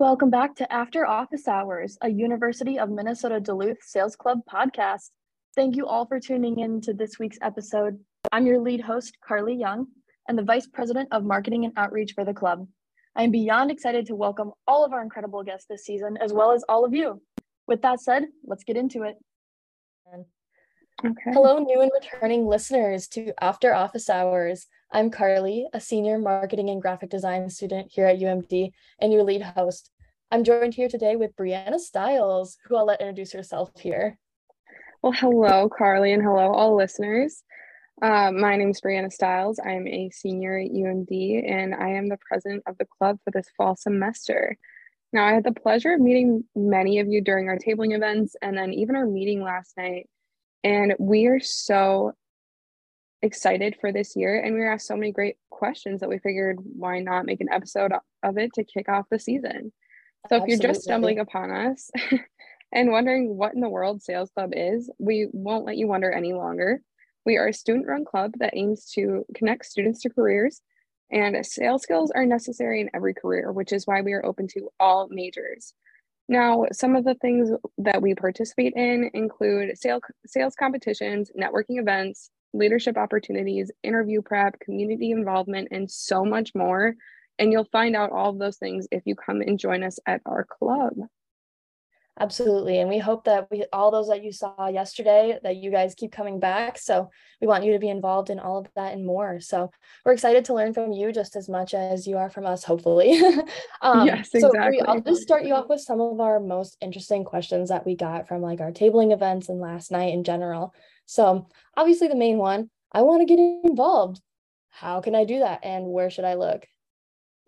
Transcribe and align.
Welcome 0.00 0.30
back 0.30 0.54
to 0.54 0.72
After 0.72 1.04
Office 1.04 1.48
Hours, 1.48 1.98
a 2.02 2.08
University 2.08 2.78
of 2.78 2.88
Minnesota 2.88 3.40
Duluth 3.40 3.82
Sales 3.82 4.14
Club 4.14 4.38
podcast. 4.48 5.10
Thank 5.56 5.74
you 5.74 5.88
all 5.88 6.06
for 6.06 6.20
tuning 6.20 6.60
in 6.60 6.80
to 6.82 6.94
this 6.94 7.18
week's 7.18 7.38
episode. 7.42 7.98
I'm 8.30 8.46
your 8.46 8.60
lead 8.60 8.80
host, 8.80 9.18
Karli 9.26 9.56
Young, 9.56 9.88
and 10.28 10.38
the 10.38 10.44
Vice 10.44 10.68
President 10.68 11.08
of 11.10 11.24
Marketing 11.24 11.64
and 11.64 11.74
Outreach 11.76 12.12
for 12.12 12.24
the 12.24 12.32
club. 12.32 12.68
I 13.16 13.24
am 13.24 13.32
beyond 13.32 13.72
excited 13.72 14.06
to 14.06 14.14
welcome 14.14 14.52
all 14.68 14.84
of 14.84 14.92
our 14.92 15.02
incredible 15.02 15.42
guests 15.42 15.66
this 15.68 15.82
season, 15.82 16.16
as 16.18 16.32
well 16.32 16.52
as 16.52 16.64
all 16.68 16.84
of 16.84 16.94
you. 16.94 17.20
With 17.66 17.82
that 17.82 18.00
said, 18.00 18.26
let's 18.44 18.62
get 18.62 18.76
into 18.76 19.02
it. 19.02 19.16
Okay. 21.04 21.32
Hello, 21.32 21.58
new 21.58 21.80
and 21.80 21.90
returning 21.92 22.46
listeners 22.46 23.08
to 23.08 23.32
After 23.42 23.74
Office 23.74 24.08
Hours. 24.08 24.68
I'm 24.90 25.10
Karli, 25.10 25.66
a 25.74 25.80
senior 25.80 26.18
marketing 26.18 26.70
and 26.70 26.80
graphic 26.80 27.10
design 27.10 27.50
student 27.50 27.92
here 27.92 28.06
at 28.06 28.20
UMD 28.20 28.70
and 28.98 29.12
your 29.12 29.22
lead 29.22 29.42
host. 29.42 29.90
I'm 30.30 30.44
joined 30.44 30.72
here 30.72 30.88
today 30.88 31.14
with 31.14 31.36
Brianna 31.36 31.78
Styles, 31.78 32.56
who 32.64 32.74
I'll 32.74 32.86
let 32.86 33.02
introduce 33.02 33.32
herself 33.32 33.70
here. 33.78 34.18
Well, 35.02 35.12
hello, 35.12 35.68
Karli, 35.68 36.14
and 36.14 36.22
hello, 36.22 36.52
all 36.54 36.74
listeners. 36.74 37.42
Uh, 38.00 38.32
my 38.32 38.56
name 38.56 38.70
is 38.70 38.80
Brianna 38.80 39.12
Styles. 39.12 39.60
I'm 39.62 39.86
a 39.86 40.08
senior 40.08 40.58
at 40.58 40.70
UMD, 40.70 41.52
and 41.52 41.74
I 41.74 41.90
am 41.90 42.08
the 42.08 42.18
president 42.26 42.62
of 42.66 42.78
the 42.78 42.86
club 42.86 43.18
for 43.22 43.30
this 43.30 43.50
fall 43.58 43.76
semester. 43.76 44.56
Now, 45.12 45.26
I 45.26 45.34
had 45.34 45.44
the 45.44 45.52
pleasure 45.52 45.92
of 45.92 46.00
meeting 46.00 46.44
many 46.56 47.00
of 47.00 47.08
you 47.08 47.20
during 47.20 47.50
our 47.50 47.58
tabling 47.58 47.94
events 47.94 48.36
and 48.40 48.56
then 48.56 48.72
even 48.72 48.96
our 48.96 49.06
meeting 49.06 49.42
last 49.42 49.76
night. 49.76 50.08
And 50.64 50.94
we 50.98 51.26
are 51.26 51.40
so 51.40 52.14
excited 53.22 53.76
for 53.80 53.92
this 53.92 54.14
year 54.14 54.40
and 54.40 54.54
we 54.54 54.60
were 54.60 54.72
asked 54.72 54.86
so 54.86 54.96
many 54.96 55.12
great 55.12 55.36
questions 55.50 56.00
that 56.00 56.08
we 56.08 56.18
figured 56.18 56.58
why 56.60 57.00
not 57.00 57.26
make 57.26 57.40
an 57.40 57.48
episode 57.50 57.92
of 58.22 58.38
it 58.38 58.52
to 58.54 58.64
kick 58.64 58.88
off 58.88 59.06
the 59.10 59.18
season? 59.18 59.72
So 60.28 60.36
if 60.36 60.44
you're 60.46 60.58
just 60.58 60.82
stumbling 60.82 61.18
upon 61.18 61.50
us 61.50 61.90
and 62.72 62.90
wondering 62.90 63.36
what 63.36 63.54
in 63.54 63.60
the 63.60 63.68
world 63.68 64.02
sales 64.02 64.30
club 64.30 64.50
is 64.54 64.90
we 64.98 65.28
won't 65.32 65.64
let 65.64 65.76
you 65.76 65.86
wonder 65.88 66.10
any 66.10 66.32
longer. 66.32 66.82
We 67.24 67.36
are 67.36 67.48
a 67.48 67.52
student 67.52 67.86
run 67.86 68.04
club 68.04 68.32
that 68.38 68.56
aims 68.56 68.90
to 68.92 69.24
connect 69.34 69.66
students 69.66 70.02
to 70.02 70.10
careers 70.10 70.60
and 71.10 71.44
sales 71.44 71.82
skills 71.82 72.10
are 72.14 72.26
necessary 72.26 72.80
in 72.80 72.90
every 72.94 73.14
career 73.14 73.52
which 73.52 73.72
is 73.72 73.86
why 73.86 74.00
we 74.02 74.12
are 74.12 74.24
open 74.24 74.46
to 74.48 74.68
all 74.78 75.08
majors. 75.10 75.74
Now, 76.28 76.66
some 76.72 76.94
of 76.94 77.04
the 77.04 77.14
things 77.14 77.50
that 77.78 78.02
we 78.02 78.14
participate 78.14 78.74
in 78.76 79.10
include 79.14 79.78
sales, 79.78 80.02
sales 80.26 80.54
competitions, 80.54 81.30
networking 81.38 81.80
events, 81.80 82.30
leadership 82.58 82.98
opportunities, 82.98 83.70
interview 83.82 84.22
prep, 84.22 84.60
community 84.60 85.10
involvement, 85.10 85.68
and 85.70 85.90
so 85.90 86.24
much 86.24 86.54
more. 86.54 86.94
And 87.38 87.52
you'll 87.52 87.68
find 87.70 87.94
out 87.94 88.12
all 88.12 88.30
of 88.30 88.38
those 88.38 88.58
things 88.58 88.88
if 88.90 89.02
you 89.06 89.14
come 89.14 89.40
and 89.40 89.58
join 89.58 89.82
us 89.82 89.98
at 90.06 90.20
our 90.26 90.44
club. 90.44 90.94
Absolutely. 92.20 92.80
And 92.80 92.90
we 92.90 92.98
hope 92.98 93.24
that 93.24 93.48
we 93.50 93.64
all 93.72 93.90
those 93.90 94.08
that 94.08 94.24
you 94.24 94.32
saw 94.32 94.66
yesterday 94.66 95.38
that 95.42 95.56
you 95.56 95.70
guys 95.70 95.94
keep 95.94 96.10
coming 96.10 96.40
back. 96.40 96.76
So 96.78 97.10
we 97.40 97.46
want 97.46 97.64
you 97.64 97.72
to 97.72 97.78
be 97.78 97.88
involved 97.88 98.30
in 98.30 98.40
all 98.40 98.58
of 98.58 98.68
that 98.74 98.92
and 98.92 99.06
more. 99.06 99.40
So 99.40 99.70
we're 100.04 100.12
excited 100.12 100.44
to 100.46 100.54
learn 100.54 100.74
from 100.74 100.92
you 100.92 101.12
just 101.12 101.36
as 101.36 101.48
much 101.48 101.74
as 101.74 102.06
you 102.06 102.16
are 102.16 102.28
from 102.28 102.44
us, 102.44 102.64
hopefully. 102.64 103.20
um, 103.82 104.06
yes, 104.06 104.30
exactly. 104.34 104.80
So 104.80 104.86
I'll 104.86 105.00
just 105.00 105.22
start 105.22 105.44
you 105.44 105.54
off 105.54 105.68
with 105.68 105.80
some 105.80 106.00
of 106.00 106.20
our 106.20 106.40
most 106.40 106.76
interesting 106.80 107.24
questions 107.24 107.68
that 107.68 107.86
we 107.86 107.94
got 107.94 108.26
from 108.26 108.42
like 108.42 108.60
our 108.60 108.72
tabling 108.72 109.12
events 109.12 109.48
and 109.48 109.60
last 109.60 109.92
night 109.92 110.12
in 110.12 110.24
general. 110.24 110.74
So 111.08 111.48
obviously 111.74 112.08
the 112.08 112.14
main 112.14 112.36
one, 112.36 112.68
I 112.92 113.00
want 113.00 113.22
to 113.22 113.24
get 113.24 113.40
involved. 113.64 114.20
How 114.68 115.00
can 115.00 115.14
I 115.14 115.24
do 115.24 115.38
that? 115.38 115.60
And 115.64 115.86
where 115.86 116.10
should 116.10 116.26
I 116.26 116.34
look? 116.34 116.66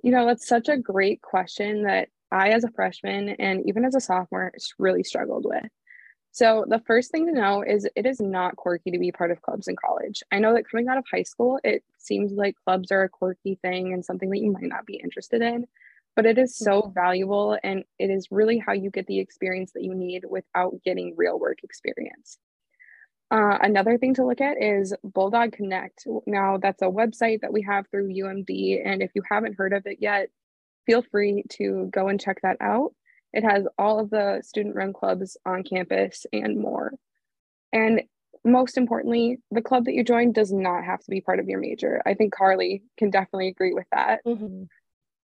You 0.02 0.12
know, 0.12 0.25
that's 0.25 0.48
such 0.48 0.70
a 0.70 0.78
great 0.78 1.20
question 1.20 1.83
that 1.83 2.08
I, 2.33 2.48
as 2.50 2.64
a 2.64 2.70
freshman 2.70 3.28
and 3.28 3.62
even 3.69 3.84
as 3.84 3.94
a 3.94 4.00
sophomore, 4.00 4.52
really 4.78 5.05
struggled 5.05 5.45
with. 5.45 5.67
So, 6.33 6.64
the 6.68 6.80
first 6.86 7.11
thing 7.11 7.27
to 7.27 7.33
know 7.33 7.62
is 7.62 7.86
it 7.96 8.07
is 8.07 8.18
not 8.20 8.57
quirky 8.57 8.92
to 8.92 8.98
be 8.98 9.12
part 9.12 9.30
of 9.30 9.42
clubs 9.42 9.68
in 9.68 9.77
college. 9.77 10.23
I 10.33 10.39
know 10.39 10.55
that 10.55 10.68
coming 10.70 10.89
out 10.89 10.96
of 10.96 11.05
high 11.13 11.24
school, 11.24 11.58
it 11.63 11.83
seems 11.98 12.33
like 12.33 12.55
clubs 12.64 12.90
are 12.92 13.02
a 13.02 13.08
quirky 13.08 13.57
thing 13.61 13.92
and 13.92 14.05
something 14.05 14.30
that 14.30 14.39
you 14.39 14.52
might 14.52 14.63
not 14.63 14.86
be 14.86 15.01
interested 15.02 15.42
in, 15.42 15.67
but 16.17 16.24
it 16.24 16.39
is 16.39 16.57
so 16.57 16.83
mm-hmm. 16.83 16.95
valuable 16.95 17.58
and 17.63 17.84
it 17.98 18.11
is 18.11 18.29
really 18.30 18.58
how 18.58 18.73
you 18.73 18.90
get 18.90 19.07
the 19.07 19.18
experience 19.18 19.73
that 19.73 19.83
you 19.83 19.95
need 19.95 20.24
without 20.30 20.80
getting 20.84 21.14
real 21.17 21.39
work 21.39 21.58
experience. 21.63 22.39
Uh, 23.30 23.58
another 23.63 23.96
thing 23.96 24.14
to 24.14 24.27
look 24.27 24.41
at 24.41 24.61
is 24.61 24.92
Bulldog 25.05 25.52
Connect. 25.52 26.05
Now, 26.27 26.57
that's 26.57 26.83
a 26.83 26.86
website 26.86 27.42
that 27.42 27.52
we 27.52 27.63
have 27.63 27.86
through 27.89 28.13
UMD. 28.13 28.83
And 28.85 29.02
if 29.02 29.13
you 29.14 29.23
haven't 29.30 29.57
heard 29.57 29.73
of 29.73 29.86
it 29.86 29.98
yet, 30.01 30.30
feel 30.86 31.02
free 31.02 31.45
to 31.51 31.89
go 31.92 32.08
and 32.08 32.20
check 32.20 32.40
that 32.42 32.57
out. 32.61 32.92
It 33.33 33.45
has 33.45 33.67
all 33.79 34.01
of 34.01 34.11
the 34.11 34.42
student 34.45 34.74
run 34.74 34.92
clubs 34.92 35.36
on 35.46 35.63
campus 35.63 36.27
and 36.33 36.58
more. 36.58 36.92
And 37.73 38.02
most 38.45 38.77
importantly, 38.77 39.39
the 39.51 39.63
club 39.63 39.85
that 39.85 39.95
you 39.95 40.02
join 40.02 40.33
does 40.33 40.52
not 40.52 40.85
have 40.85 41.01
to 41.01 41.11
be 41.11 41.20
part 41.20 41.39
of 41.39 41.48
your 41.48 41.61
major. 41.61 42.02
I 42.05 42.14
think 42.14 42.35
Karli 42.35 42.83
can 42.96 43.11
definitely 43.11 43.48
agree 43.48 43.74
with 43.74 43.86
that. 43.92 44.24
Mm-hmm. 44.27 44.64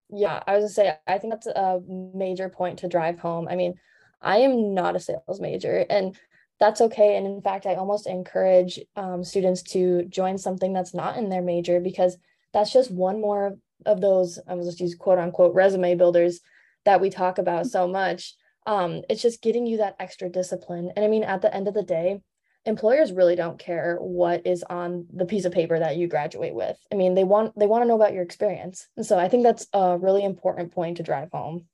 Yeah, 0.09 0.41
I 0.47 0.53
was 0.53 0.63
gonna 0.63 0.69
say, 0.69 0.97
I 1.05 1.17
think 1.17 1.33
that's 1.33 1.47
a 1.47 1.81
major 1.87 2.47
point 2.47 2.79
to 2.79 2.87
drive 2.87 3.19
home. 3.19 3.47
I 3.49 3.55
mean, 3.55 3.73
I 4.21 4.37
am 4.37 4.73
not 4.73 4.95
a 4.95 4.99
sales 4.99 5.41
major, 5.41 5.85
and 5.89 6.15
that's 6.59 6.81
okay. 6.81 7.17
And 7.17 7.27
in 7.27 7.41
fact, 7.41 7.65
I 7.65 7.75
almost 7.75 8.07
encourage 8.07 8.79
um, 8.95 9.23
students 9.23 9.61
to 9.63 10.05
join 10.05 10.37
something 10.37 10.73
that's 10.73 10.93
not 10.93 11.17
in 11.17 11.29
their 11.29 11.41
major 11.41 11.79
because 11.79 12.17
that's 12.53 12.73
just 12.73 12.91
one 12.91 13.21
more 13.21 13.57
of 13.85 14.01
those, 14.01 14.39
I 14.47 14.55
will 14.55 14.65
just 14.65 14.79
use 14.79 14.95
quote 14.95 15.19
unquote 15.19 15.53
resume 15.53 15.95
builders 15.95 16.39
that 16.85 17.01
we 17.01 17.09
talk 17.09 17.37
about 17.37 17.67
so 17.67 17.87
much. 17.87 18.35
Um, 18.65 19.03
it's 19.09 19.21
just 19.21 19.41
getting 19.41 19.65
you 19.65 19.77
that 19.77 19.95
extra 19.99 20.29
discipline. 20.29 20.91
And 20.95 21.05
I 21.05 21.07
mean, 21.07 21.23
at 21.23 21.41
the 21.41 21.53
end 21.53 21.67
of 21.67 21.73
the 21.73 21.83
day, 21.83 22.21
employers 22.65 23.13
really 23.13 23.35
don't 23.35 23.59
care 23.59 23.97
what 23.99 24.45
is 24.45 24.63
on 24.63 25.05
the 25.13 25.25
piece 25.25 25.45
of 25.45 25.53
paper 25.53 25.79
that 25.79 25.95
you 25.95 26.07
graduate 26.07 26.53
with. 26.53 26.77
I 26.91 26.95
mean, 26.95 27.15
they 27.15 27.23
want 27.23 27.57
they 27.57 27.67
want 27.67 27.83
to 27.83 27.87
know 27.87 27.95
about 27.95 28.13
your 28.13 28.23
experience. 28.23 28.87
And 28.97 29.05
so 29.05 29.17
I 29.17 29.29
think 29.29 29.43
that's 29.43 29.67
a 29.73 29.97
really 29.97 30.23
important 30.23 30.73
point 30.73 30.97
to 30.97 31.03
drive 31.03 31.29
home. 31.31 31.65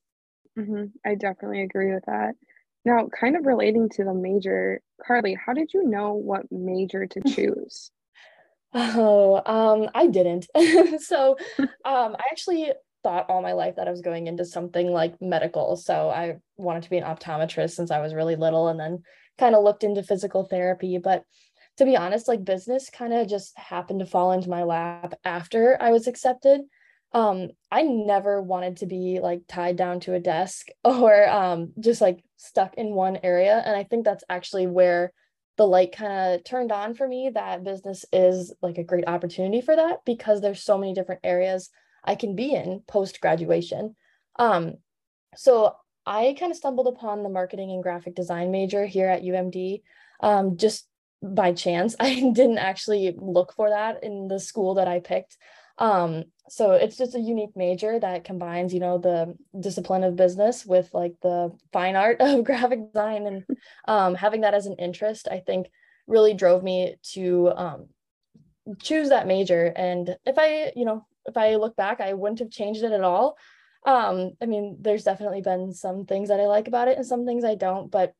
Mm-hmm. 0.57 0.85
I 1.03 1.15
definitely 1.15 1.61
agree 1.61 1.93
with 1.93 2.05
that. 2.05 2.35
Now, 2.85 3.07
kind 3.07 3.35
of 3.35 3.45
relating 3.45 3.89
to 3.89 4.03
the 4.03 4.13
major, 4.13 4.81
Karli, 5.05 5.35
how 5.35 5.53
did 5.53 5.73
you 5.73 5.83
know 5.83 6.13
what 6.13 6.51
major 6.51 7.05
to 7.05 7.21
choose? 7.27 7.91
oh, 8.73 9.41
um, 9.45 9.89
I 9.93 10.07
didn't. 10.07 10.47
so 11.01 11.37
um, 11.59 11.67
I 11.85 12.23
actually 12.31 12.71
thought 13.03 13.29
all 13.29 13.41
my 13.41 13.53
life 13.53 13.75
that 13.75 13.87
I 13.87 13.91
was 13.91 14.01
going 14.01 14.27
into 14.27 14.45
something 14.45 14.91
like 14.91 15.21
medical. 15.21 15.75
So 15.75 16.09
I 16.09 16.37
wanted 16.57 16.83
to 16.83 16.89
be 16.89 16.97
an 16.97 17.03
optometrist 17.03 17.71
since 17.71 17.91
I 17.91 17.99
was 17.99 18.13
really 18.13 18.35
little 18.35 18.69
and 18.69 18.79
then 18.79 19.03
kind 19.37 19.55
of 19.55 19.63
looked 19.63 19.83
into 19.83 20.03
physical 20.03 20.45
therapy. 20.45 20.97
But 20.97 21.23
to 21.77 21.85
be 21.85 21.97
honest, 21.97 22.27
like 22.27 22.45
business 22.45 22.89
kind 22.89 23.13
of 23.13 23.27
just 23.27 23.57
happened 23.57 23.99
to 23.99 24.05
fall 24.05 24.31
into 24.31 24.49
my 24.49 24.63
lap 24.63 25.13
after 25.25 25.77
I 25.81 25.91
was 25.91 26.07
accepted 26.07 26.61
um 27.13 27.49
i 27.71 27.81
never 27.83 28.41
wanted 28.41 28.77
to 28.77 28.85
be 28.85 29.19
like 29.21 29.41
tied 29.47 29.75
down 29.75 29.99
to 29.99 30.13
a 30.13 30.19
desk 30.19 30.67
or 30.83 31.29
um 31.29 31.71
just 31.79 32.01
like 32.01 32.23
stuck 32.37 32.75
in 32.75 32.93
one 32.93 33.17
area 33.23 33.61
and 33.65 33.75
i 33.75 33.83
think 33.83 34.03
that's 34.03 34.23
actually 34.29 34.67
where 34.67 35.11
the 35.55 35.67
light 35.67 35.95
kind 35.95 36.33
of 36.33 36.43
turned 36.43 36.71
on 36.71 36.95
for 36.95 37.07
me 37.07 37.29
that 37.33 37.63
business 37.63 38.05
is 38.11 38.53
like 38.61 38.77
a 38.77 38.83
great 38.83 39.07
opportunity 39.07 39.61
for 39.61 39.75
that 39.75 39.97
because 40.05 40.41
there's 40.41 40.63
so 40.63 40.77
many 40.77 40.93
different 40.93 41.21
areas 41.23 41.69
i 42.03 42.15
can 42.15 42.35
be 42.35 42.53
in 42.53 42.81
post 42.87 43.21
graduation 43.21 43.95
um 44.39 44.73
so 45.35 45.75
i 46.05 46.35
kind 46.39 46.51
of 46.51 46.57
stumbled 46.57 46.87
upon 46.87 47.21
the 47.21 47.29
marketing 47.29 47.71
and 47.71 47.83
graphic 47.83 48.15
design 48.15 48.51
major 48.51 48.85
here 48.85 49.07
at 49.07 49.21
umd 49.21 49.81
um 50.21 50.57
just 50.57 50.87
by 51.23 51.53
chance. 51.53 51.95
I 51.99 52.15
didn't 52.15 52.57
actually 52.57 53.15
look 53.17 53.53
for 53.53 53.69
that 53.69 54.03
in 54.03 54.27
the 54.27 54.39
school 54.39 54.75
that 54.75 54.87
i 54.87 54.99
picked. 54.99 55.37
Um 55.77 56.25
so 56.49 56.71
it's 56.71 56.97
just 56.97 57.15
a 57.15 57.19
unique 57.19 57.55
major 57.55 57.99
that 57.99 58.25
combines 58.25 58.73
you 58.73 58.79
know 58.79 58.97
the 58.97 59.35
discipline 59.59 60.03
of 60.03 60.15
business 60.15 60.65
with 60.65 60.93
like 60.93 61.15
the 61.21 61.51
fine 61.71 61.95
art 61.95 62.17
of 62.19 62.43
graphic 62.43 62.91
design. 62.91 63.25
And 63.27 63.45
um, 63.87 64.15
having 64.15 64.41
that 64.41 64.53
as 64.53 64.65
an 64.65 64.75
interest 64.77 65.27
i 65.31 65.39
think 65.39 65.67
really 66.07 66.33
drove 66.33 66.63
me 66.63 66.95
to 67.13 67.49
um, 67.55 67.87
choose 68.81 69.09
that 69.09 69.27
major. 69.27 69.71
And 69.75 70.17
if 70.25 70.37
i 70.37 70.71
you 70.75 70.85
know 70.85 71.05
if 71.25 71.37
i 71.37 71.55
look 71.55 71.75
back 71.75 72.01
i 72.01 72.13
wouldn't 72.13 72.39
have 72.39 72.51
changed 72.51 72.83
it 72.83 72.91
at 72.91 73.03
all. 73.03 73.37
Um, 73.85 74.31
i 74.41 74.45
mean 74.45 74.77
there's 74.81 75.03
definitely 75.03 75.41
been 75.41 75.73
some 75.73 76.05
things 76.05 76.29
that 76.29 76.39
i 76.39 76.45
like 76.45 76.67
about 76.67 76.87
it 76.87 76.97
and 76.97 77.05
some 77.05 77.25
things 77.25 77.43
i 77.43 77.55
don't. 77.55 77.89
But 77.91 78.13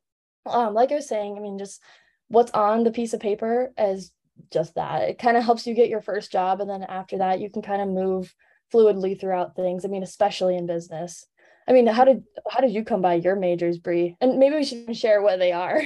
um, 0.46 0.74
like 0.74 0.92
i 0.92 0.96
was 0.96 1.08
saying 1.08 1.38
i 1.38 1.40
mean 1.40 1.58
just 1.58 1.82
what's 2.28 2.52
on 2.52 2.84
the 2.84 2.92
piece 2.92 3.14
of 3.14 3.20
paper 3.20 3.72
as 3.78 4.12
just 4.52 4.76
that. 4.76 5.10
It 5.10 5.20
kind 5.20 5.38
of 5.38 5.44
helps 5.44 5.68
you 5.68 5.74
get 5.74 5.90
your 5.90 6.02
first 6.02 6.32
job. 6.32 6.62
And 6.62 6.70
then 6.70 6.84
after 6.84 7.18
that, 7.20 7.40
you 7.40 7.50
can 7.50 7.62
kind 7.62 7.82
of 7.82 7.88
move 7.88 8.34
fluidly 8.74 9.20
throughout 9.20 9.56
things. 9.56 9.86
I 9.86 9.88
mean, 9.88 10.04
especially 10.04 10.58
in 10.58 10.66
business. 10.66 11.26
I 11.68 11.72
mean, 11.72 11.88
how 11.88 12.04
did 12.04 12.24
how 12.50 12.60
did 12.60 12.72
you 12.72 12.84
come 12.84 13.02
by 13.02 13.16
your 13.16 13.36
majors, 13.36 13.78
Bree? 13.78 14.18
And 14.20 14.38
maybe 14.38 14.56
we 14.56 14.66
should 14.66 14.96
share 14.98 15.22
what 15.22 15.40
they 15.40 15.52
are. 15.52 15.82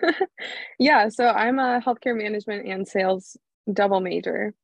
yeah, 0.78 1.08
so 1.08 1.28
I'm 1.28 1.58
a 1.58 1.80
healthcare 1.84 2.16
management 2.16 2.66
and 2.66 2.88
sales 2.88 3.36
double 3.70 4.00
major. 4.00 4.54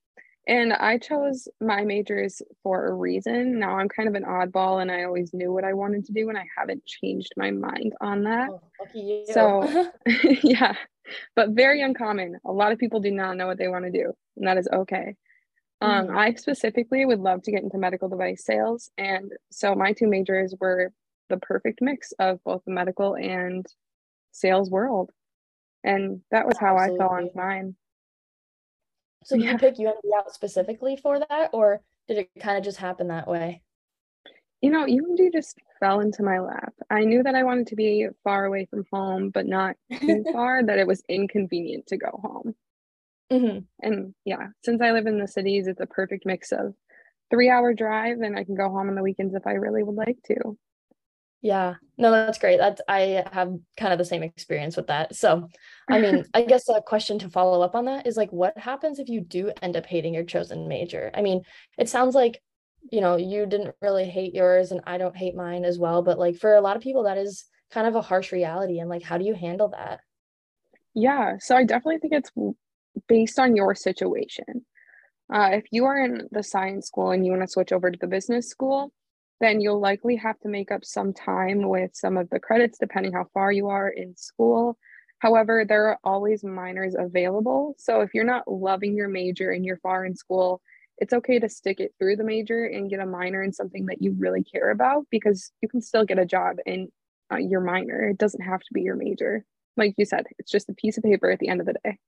And 0.47 0.73
I 0.73 0.99
chose 0.99 1.47
my 1.61 1.83
majors 1.85 2.43
for 2.65 2.89
a 2.89 2.95
reason. 2.95 3.61
Now 3.61 3.79
I'm 3.79 3.89
kind 3.89 4.09
of 4.09 4.17
an 4.17 4.25
oddball 4.25 4.83
and 4.83 4.91
I 4.91 5.05
always 5.05 5.33
knew 5.33 5.53
what 5.53 5.63
I 5.63 5.73
wanted 5.73 6.05
to 6.07 6.13
do 6.13 6.29
and 6.29 6.37
I 6.37 6.47
haven't 6.57 6.85
changed 6.85 7.33
my 7.37 7.53
mind 7.53 7.93
on 8.01 8.25
that. 8.25 8.51
Oh, 8.51 9.25
so, 9.31 9.93
yeah, 10.43 10.75
but 11.37 11.51
very 11.51 11.81
uncommon. 11.81 12.39
A 12.45 12.53
lot 12.53 12.73
of 12.73 12.79
people 12.79 12.99
do 12.99 13.13
not 13.13 13.37
know 13.37 13.47
what 13.47 13.59
they 13.59 13.69
want 13.69 13.85
to 13.85 13.93
do, 13.93 14.13
and 14.37 14.47
that 14.49 14.59
is 14.59 14.69
okay. 14.73 15.15
Um, 15.83 16.07
mm-hmm. 16.07 16.19
I 16.19 16.35
specifically 16.35 17.05
would 17.05 17.19
love 17.19 17.43
to 17.43 17.51
get 17.51 17.65
into 17.65 17.77
medical 17.77 18.09
device 18.09 18.45
sales. 18.45 18.91
And 18.97 19.33
so 19.51 19.75
my 19.75 19.93
two 19.93 20.07
majors 20.07 20.55
were 20.61 20.93
the 21.29 21.39
perfect 21.39 21.81
mix 21.83 22.13
of 22.21 22.39
both 22.45 22.63
the 22.65 22.73
medical 22.73 23.17
and 23.17 23.67
sales 24.31 24.71
world. 24.71 25.11
And 25.83 26.21
that 26.31 26.47
was 26.47 26.57
how 26.57 26.79
Absolutely. 26.79 26.95
I 26.95 26.99
fell 26.99 27.17
on 27.17 27.31
mine. 27.35 27.77
So 29.25 29.37
did 29.37 29.45
yeah. 29.45 29.53
you 29.53 29.59
pick 29.59 29.77
UMD 29.77 30.17
out 30.17 30.35
specifically 30.35 30.97
for 30.97 31.19
that, 31.19 31.51
or 31.53 31.81
did 32.09 32.19
it 32.19 32.31
kind 32.41 32.59
of 32.59 32.65
just 32.65 32.79
happen 32.79 33.09
that 33.09 33.29
way? 33.29 33.63
You 34.61 34.71
know, 34.71 34.85
UMD 34.85 35.33
just 35.33 35.59
fell 35.81 36.01
into 36.01 36.23
my 36.23 36.39
lap. 36.39 36.73
I 36.89 37.01
knew 37.01 37.23
that 37.25 37.35
I 37.35 37.43
wanted 37.43 37.69
to 37.69 37.77
be 37.77 38.07
far 38.23 38.45
away 38.45 38.67
from 38.71 38.85
home, 38.93 39.31
but 39.31 39.47
not 39.47 39.77
too 40.01 40.25
far 40.33 40.65
that 40.65 40.79
it 40.79 40.87
was 40.87 41.03
inconvenient 41.09 41.89
to 41.89 41.97
go 41.97 42.21
home. 42.23 42.55
Mm-hmm. 43.33 43.59
And 43.81 44.15
yeah, 44.25 44.49
since 44.65 44.81
I 44.81 44.93
live 44.93 45.07
in 45.07 45.19
the 45.19 45.27
cities, 45.27 45.67
it's 45.67 45.81
a 45.81 45.87
perfect 45.87 46.27
mix 46.27 46.53
of 46.53 46.75
three 47.31 47.49
hour 47.49 47.73
drive 47.73 48.19
and 48.21 48.39
I 48.39 48.45
can 48.45 48.55
go 48.55 48.69
home 48.69 48.89
on 48.89 48.95
the 48.95 49.03
weekends 49.03 49.35
if 49.35 49.47
I 49.47 49.53
really 49.53 49.83
would 49.83 49.97
like 49.97 50.19
to. 50.27 50.57
Yeah, 51.43 51.75
no, 51.99 52.13
that's 52.13 52.39
great. 52.39 52.59
That's 52.59 52.81
I 52.89 53.25
have 53.33 53.53
kind 53.77 53.93
of 53.93 53.99
the 53.99 54.05
same 54.05 54.23
experience 54.23 54.77
with 54.77 54.87
that. 54.87 55.17
So, 55.17 55.49
I 55.91 56.01
mean, 56.01 56.25
I 56.35 56.43
guess 56.43 56.69
a 56.69 56.81
question 56.81 57.19
to 57.19 57.29
follow 57.29 57.63
up 57.63 57.75
on 57.75 57.87
that 57.87 58.07
is 58.07 58.17
like, 58.17 58.33
what 58.33 58.57
happens 58.57 59.01
if 59.01 59.09
you 59.09 59.21
do 59.21 59.53
end 59.61 59.77
up 59.77 59.85
hating 59.85 60.15
your 60.15 60.25
chosen 60.25 60.69
major? 60.69 61.11
I 61.13 61.21
mean, 61.21 61.43
it 61.77 61.89
sounds 61.89 62.15
like, 62.15 62.41
you 62.93 63.01
know, 63.01 63.17
you 63.17 63.45
didn't 63.47 63.75
really 63.83 64.05
hate 64.05 64.35
yours, 64.35 64.71
and 64.71 64.83
I 64.87 64.99
don't 64.99 65.17
hate 65.17 65.35
mine 65.35 65.65
as 65.65 65.79
well. 65.79 66.03
But 66.03 66.19
like 66.19 66.37
for 66.37 66.55
a 66.55 66.61
lot 66.61 66.77
of 66.77 66.83
people, 66.83 67.03
that 67.05 67.19
is 67.19 67.45
kind 67.73 67.89
of 67.89 67.97
a 67.97 68.03
harsh 68.03 68.31
reality. 68.31 68.79
And 68.79 68.89
like, 68.89 69.03
how 69.03 69.19
do 69.19 69.25
you 69.25 69.35
handle 69.35 69.69
that? 69.71 70.01
Yeah, 70.95 71.39
so 71.41 71.57
I 71.57 71.65
definitely 71.65 71.99
think 71.99 72.13
it's 72.13 72.31
based 73.09 73.39
on 73.41 73.57
your 73.57 73.75
situation. 73.75 74.65
Uh, 75.33 75.51
if 75.55 75.65
you 75.73 75.87
are 75.87 75.99
in 76.05 76.29
the 76.31 76.43
science 76.43 76.87
school 76.87 77.11
and 77.11 77.25
you 77.25 77.33
want 77.33 77.43
to 77.43 77.49
switch 77.49 77.73
over 77.73 77.91
to 77.91 77.99
the 77.99 78.07
business 78.07 78.49
school, 78.49 78.93
then 79.43 79.61
you'll 79.61 79.81
likely 79.81 80.15
have 80.15 80.39
to 80.39 80.49
make 80.49 80.71
up 80.71 80.85
some 80.85 81.13
time 81.13 81.69
with 81.69 81.91
some 81.95 82.17
of 82.17 82.31
the 82.31 82.39
credits 82.39 82.79
depending 82.79 83.13
how 83.13 83.27
far 83.35 83.51
you 83.51 83.69
are 83.69 83.89
in 83.89 84.17
school. 84.17 84.79
However, 85.19 85.65
there 85.69 85.89
are 85.89 85.99
always 86.05 86.45
minors 86.45 86.95
available. 86.99 87.75
So 87.77 88.01
if 88.01 88.15
you're 88.15 88.25
not 88.25 88.47
loving 88.47 88.95
your 88.95 89.09
major 89.09 89.51
and 89.51 89.65
you're 89.65 89.79
far 89.79 90.05
in 90.05 90.15
school, 90.15 90.63
it's 90.99 91.13
okay 91.13 91.41
to 91.41 91.49
stick 91.49 91.81
it 91.81 91.93
through 91.99 92.17
the 92.17 92.25
major 92.25 92.65
and 92.65 92.89
get 92.89 93.01
a 93.01 93.07
minor 93.07 93.43
in 93.43 93.53
something 93.53 93.87
that 93.87 94.01
you 94.01 94.15
really 94.17 94.45
care 94.45 94.71
about 94.71 95.07
because 95.11 95.51
you 95.61 95.69
can 95.69 95.83
still 95.83 96.05
get 96.05 96.19
a 96.21 96.25
job 96.25 96.57
in 96.65 96.89
uh, 97.33 97.37
your 97.37 97.61
minor. 97.61 98.09
It 98.09 98.19
doesn't 98.19 98.43
have 98.43 98.61
to 98.61 98.73
be 98.73 98.83
your 98.83 98.97
major. 98.97 99.45
Like 99.77 99.95
you 99.97 100.05
said, 100.05 100.27
it's 100.39 100.53
just 100.53 100.69
a 100.69 100.75
piece 100.75 100.99
of 100.99 101.03
paper 101.03 101.31
at 101.31 101.41
the 101.41 101.49
end 101.49 101.61
of 101.61 101.67
the 101.67 101.75
day. 101.85 101.99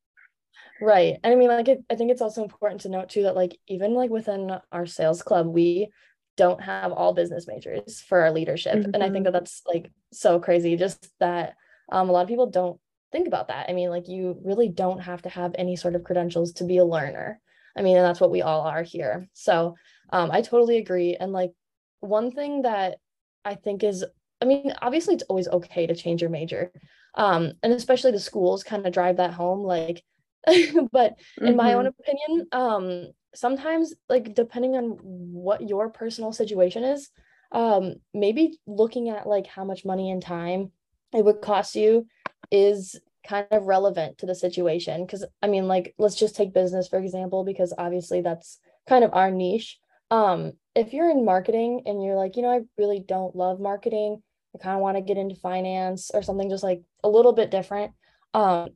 Right. 0.81 1.19
And 1.25 1.33
I 1.33 1.37
mean, 1.37 1.49
like, 1.49 1.69
it, 1.69 1.85
I 1.91 1.97
think 1.97 2.11
it's 2.11 2.23
also 2.23 2.43
important 2.43 2.83
to 2.83 2.89
note 2.89 3.09
too 3.09 3.23
that, 3.25 3.37
like, 3.37 3.57
even 3.67 3.95
like 3.95 4.11
within 4.11 4.59
our 4.71 4.87
sales 4.87 5.23
club, 5.23 5.47
we 5.47 5.89
don't 6.37 6.61
have 6.61 6.93
all 6.93 7.15
business 7.15 7.47
majors 7.47 8.01
for 8.01 8.21
our 8.21 8.31
leadership 8.31 8.75
mm-hmm. 8.75 8.91
and 8.95 9.03
i 9.03 9.11
think 9.11 9.25
that 9.25 9.31
mm-hmm. 9.31 9.39
that's 9.39 9.63
like 9.67 9.91
so 10.13 10.39
crazy 10.39 10.77
just 10.77 11.09
that 11.21 11.55
um, 11.93 12.09
a 12.09 12.13
lot 12.13 12.23
of 12.23 12.29
people 12.29 12.51
don't 12.51 12.81
think 13.13 13.27
about 13.27 13.49
that 13.49 13.69
i 13.69 13.73
mean 13.73 13.91
like 13.91 14.09
you 14.09 14.37
really 14.45 14.69
don't 14.69 15.01
have 15.01 15.23
to 15.23 15.29
have 15.29 15.55
any 15.57 15.77
sort 15.77 15.95
of 15.95 16.05
credentials 16.05 16.53
to 16.53 16.65
be 16.65 16.79
a 16.79 16.85
learner 16.85 17.41
i 17.77 17.83
mean 17.83 17.97
and 17.97 18.05
that's 18.05 18.21
what 18.21 18.31
we 18.31 18.43
all 18.43 18.63
are 18.63 18.83
here 18.83 19.29
so 19.33 19.75
um, 20.11 20.31
i 20.31 20.41
totally 20.41 20.79
agree 20.79 21.17
and 21.19 21.33
like 21.33 21.53
one 22.01 22.31
thing 22.31 22.63
that 22.63 22.97
i 23.45 23.55
think 23.55 23.85
is 23.85 24.05
i 24.43 24.45
mean 24.45 24.73
obviously 24.83 25.15
it's 25.15 25.25
always 25.25 25.49
okay 25.49 25.87
to 25.87 25.95
change 25.95 26.21
your 26.21 26.31
major 26.31 26.73
um, 27.17 27.53
and 27.63 27.73
especially 27.73 28.11
the 28.11 28.19
schools 28.19 28.65
kind 28.65 28.85
of 28.85 28.93
drive 28.93 29.19
that 29.19 29.33
home 29.33 29.61
like 29.61 30.03
but 30.47 31.15
in 31.41 31.49
mm-hmm. 31.49 31.57
my 31.57 31.75
own 31.75 31.87
mm-hmm. 31.87 32.01
opinion 32.01 32.47
um 32.53 33.07
sometimes 33.35 33.95
like 34.09 34.35
depending 34.35 34.77
on 34.77 34.99
what 35.03 35.69
your 35.69 35.91
personal 35.91 36.33
situation 36.33 36.85
is 36.85 37.11
um 37.53 37.95
maybe 38.13 38.59
looking 38.67 39.09
at 39.09 39.27
like 39.27 39.47
how 39.47 39.65
much 39.65 39.85
money 39.85 40.11
and 40.11 40.23
time 40.23 40.71
it 41.13 41.25
would 41.25 41.41
cost 41.41 41.77
you 41.77 42.07
is 42.51 42.99
kind 43.27 43.47
of 43.51 43.65
relevant 43.65 44.19
to 44.19 44.27
the 44.27 44.35
situation. 44.35 45.05
Because 45.05 45.25
i 45.43 45.47
mean 45.47 45.67
like 45.69 45.95
let's 45.99 46.17
just 46.17 46.37
take 46.37 46.53
business 46.53 46.89
for 46.89 46.99
example 46.99 47.45
because 47.45 47.73
obviously 47.77 48.21
that's 48.21 48.59
kind 48.89 49.05
of 49.05 49.15
our 49.15 49.31
niche. 49.31 49.79
Um 50.11 50.53
if 50.75 50.93
you're 50.93 51.11
in 51.11 51.25
marketing 51.25 51.83
and 51.87 52.03
you're 52.03 52.17
like 52.17 52.37
you 52.37 52.43
know 52.43 52.51
i 52.51 52.61
really 52.77 53.01
don't 53.01 53.37
love 53.37 53.61
marketing. 53.61 54.23
I 54.55 54.59
kind 54.63 54.77
of 54.77 54.83
want 54.83 54.97
to 54.97 55.03
get 55.03 55.17
into 55.17 55.35
finance 55.35 56.11
or 56.15 56.23
something 56.23 56.51
just 56.51 56.63
like 56.63 56.83
a 57.03 57.09
little 57.09 57.33
bit 57.33 57.51
different 57.51 57.93
um 58.35 58.69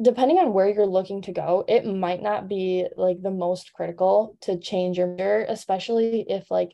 depending 0.00 0.38
on 0.38 0.52
where 0.52 0.68
you're 0.68 0.86
looking 0.86 1.22
to 1.22 1.32
go, 1.32 1.64
it 1.68 1.84
might 1.84 2.22
not 2.22 2.48
be 2.48 2.86
like 2.96 3.20
the 3.20 3.30
most 3.30 3.72
critical 3.72 4.36
to 4.42 4.58
change 4.58 4.98
your 4.98 5.06
major, 5.06 5.44
especially 5.48 6.24
if 6.28 6.50
like 6.50 6.72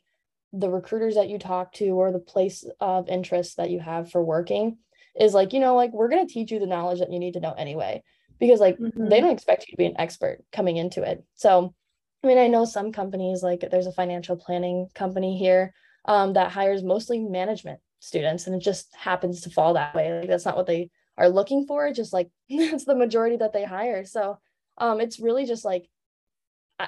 the 0.53 0.71
recruiters 0.71 1.17
that 1.17 1.29
you 1.29 1.39
talk 1.39 1.73
to 1.75 1.89
or 1.91 2.13
the 2.13 2.19
place 2.19 2.65
of 2.81 3.09
interest 3.09 3.57
that 3.57 3.71
you 3.71 3.81
have 3.81 4.11
for 4.11 4.23
working 4.23 4.79
is 5.19 5.35
like, 5.35 5.53
you 5.53 5.61
know, 5.61 5.75
like 5.75 5.93
we're 5.93 6.09
going 6.09 6.27
to 6.27 6.33
teach 6.33 6.51
you 6.51 6.59
the 6.59 6.67
knowledge 6.67 7.01
that 7.01 7.13
you 7.13 7.19
need 7.19 7.35
to 7.35 7.41
know 7.41 7.53
anyway, 7.53 8.03
because 8.39 8.61
like 8.61 8.79
mm-hmm. 8.79 9.09
they 9.09 9.21
don't 9.21 9.33
expect 9.33 9.67
you 9.67 9.73
to 9.73 9.77
be 9.77 9.87
an 9.87 9.99
expert 9.99 10.39
coming 10.53 10.77
into 10.77 11.03
it. 11.03 11.23
So, 11.35 11.75
I 12.23 12.27
mean, 12.27 12.39
I 12.39 12.47
know 12.47 12.65
some 12.65 12.93
companies, 12.93 13.43
like 13.43 13.65
there's 13.71 13.87
a 13.87 13.93
financial 13.93 14.37
planning 14.37 14.89
company 14.95 15.37
here 15.39 15.75
um, 16.05 16.33
that 16.35 16.53
hires 16.53 16.83
mostly 16.83 17.19
management 17.21 17.81
students, 17.99 18.47
and 18.47 18.57
it 18.57 18.63
just 18.63 18.95
happens 18.95 19.43
to 19.43 19.51
fall 19.51 19.75
that 19.75 19.95
way. 19.95 20.21
Like 20.21 20.29
that's 20.29 20.45
not 20.45 20.57
what 20.57 20.67
they 20.67 20.91
are 21.19 21.29
looking 21.29 21.67
for 21.67 21.93
just 21.93 22.13
like 22.13 22.31
that's 22.49 22.85
the 22.85 22.95
majority 22.95 23.37
that 23.37 23.53
they 23.53 23.65
hire. 23.65 24.05
So 24.05 24.39
um 24.79 25.01
it's 25.01 25.21
really 25.21 25.45
just 25.45 25.65
like 25.65 25.89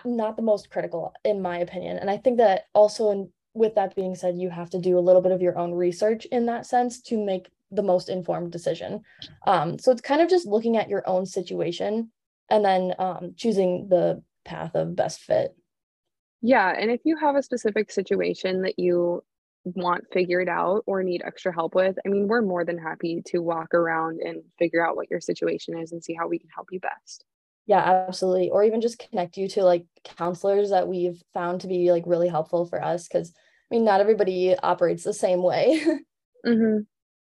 not 0.04 0.36
the 0.36 0.42
most 0.42 0.70
critical 0.70 1.12
in 1.24 1.42
my 1.42 1.58
opinion. 1.58 1.98
And 1.98 2.08
i 2.08 2.16
think 2.16 2.38
that 2.38 2.66
also 2.72 3.10
in, 3.10 3.28
with 3.52 3.74
that 3.74 3.96
being 3.96 4.14
said 4.14 4.38
you 4.38 4.48
have 4.48 4.70
to 4.70 4.78
do 4.78 4.96
a 4.96 5.06
little 5.06 5.20
bit 5.20 5.32
of 5.32 5.42
your 5.42 5.58
own 5.58 5.72
research 5.72 6.24
in 6.26 6.46
that 6.46 6.64
sense 6.64 7.02
to 7.02 7.22
make 7.22 7.50
the 7.72 7.82
most 7.82 8.08
informed 8.08 8.52
decision. 8.52 9.02
Um 9.46 9.78
so 9.78 9.92
it's 9.92 10.00
kind 10.00 10.22
of 10.22 10.30
just 10.30 10.46
looking 10.46 10.76
at 10.76 10.88
your 10.88 11.06
own 11.08 11.26
situation 11.26 12.10
and 12.48 12.64
then 12.64 12.94
um 12.98 13.34
choosing 13.36 13.88
the 13.88 14.22
path 14.44 14.74
of 14.74 14.96
best 14.96 15.20
fit. 15.20 15.54
Yeah 16.40 16.70
and 16.70 16.90
if 16.90 17.00
you 17.04 17.16
have 17.16 17.34
a 17.34 17.42
specific 17.42 17.90
situation 17.90 18.62
that 18.62 18.78
you 18.78 19.24
want 19.64 20.04
figured 20.12 20.48
out 20.48 20.82
or 20.86 21.02
need 21.02 21.22
extra 21.24 21.52
help 21.52 21.74
with, 21.74 21.96
I 22.04 22.08
mean, 22.08 22.28
we're 22.28 22.42
more 22.42 22.64
than 22.64 22.78
happy 22.78 23.22
to 23.26 23.40
walk 23.40 23.74
around 23.74 24.20
and 24.20 24.42
figure 24.58 24.86
out 24.86 24.96
what 24.96 25.10
your 25.10 25.20
situation 25.20 25.78
is 25.78 25.92
and 25.92 26.02
see 26.02 26.14
how 26.14 26.28
we 26.28 26.38
can 26.38 26.48
help 26.54 26.68
you 26.70 26.80
best. 26.80 27.24
Yeah, 27.66 28.04
absolutely. 28.08 28.50
Or 28.50 28.64
even 28.64 28.80
just 28.80 28.98
connect 28.98 29.36
you 29.36 29.48
to 29.50 29.62
like 29.62 29.84
counselors 30.04 30.70
that 30.70 30.88
we've 30.88 31.22
found 31.34 31.60
to 31.60 31.68
be 31.68 31.92
like 31.92 32.04
really 32.06 32.28
helpful 32.28 32.66
for 32.66 32.82
us. 32.82 33.06
Cause 33.06 33.32
I 33.70 33.74
mean, 33.74 33.84
not 33.84 34.00
everybody 34.00 34.56
operates 34.56 35.04
the 35.04 35.14
same 35.14 35.42
way. 35.42 35.80
mm-hmm. 36.46 36.78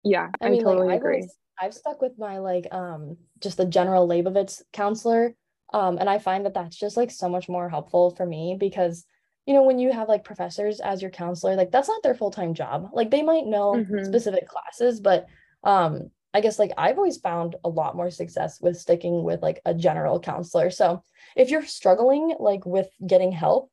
Yeah, 0.02 0.28
I, 0.40 0.46
I 0.46 0.50
mean, 0.50 0.62
totally 0.62 0.88
like, 0.88 1.00
agree. 1.00 1.28
I've, 1.60 1.66
I've 1.66 1.74
stuck 1.74 2.00
with 2.00 2.12
my 2.18 2.38
like 2.38 2.66
um 2.72 3.18
just 3.40 3.58
the 3.58 3.66
general 3.66 4.08
Labovitz 4.08 4.62
counselor. 4.72 5.34
Um, 5.72 5.98
and 5.98 6.08
I 6.08 6.18
find 6.18 6.46
that 6.46 6.54
that's 6.54 6.76
just 6.76 6.96
like 6.96 7.10
so 7.10 7.28
much 7.28 7.48
more 7.48 7.68
helpful 7.68 8.14
for 8.16 8.24
me 8.24 8.56
because 8.58 9.04
you 9.50 9.56
know, 9.56 9.64
when 9.64 9.80
you 9.80 9.90
have 9.90 10.08
like 10.08 10.22
professors 10.22 10.78
as 10.78 11.02
your 11.02 11.10
counselor, 11.10 11.56
like 11.56 11.72
that's 11.72 11.88
not 11.88 12.04
their 12.04 12.14
full-time 12.14 12.54
job. 12.54 12.90
Like 12.92 13.10
they 13.10 13.20
might 13.20 13.46
know 13.46 13.72
mm-hmm. 13.72 14.04
specific 14.04 14.46
classes, 14.46 15.00
but 15.00 15.26
um 15.64 16.12
I 16.32 16.40
guess 16.40 16.60
like 16.60 16.70
I've 16.78 16.98
always 16.98 17.16
found 17.16 17.56
a 17.64 17.68
lot 17.68 17.96
more 17.96 18.12
success 18.12 18.60
with 18.60 18.76
sticking 18.76 19.24
with 19.24 19.42
like 19.42 19.60
a 19.66 19.74
general 19.74 20.20
counselor. 20.20 20.70
So 20.70 21.02
if 21.34 21.50
you're 21.50 21.66
struggling 21.66 22.36
like 22.38 22.64
with 22.64 22.86
getting 23.04 23.32
help, 23.32 23.72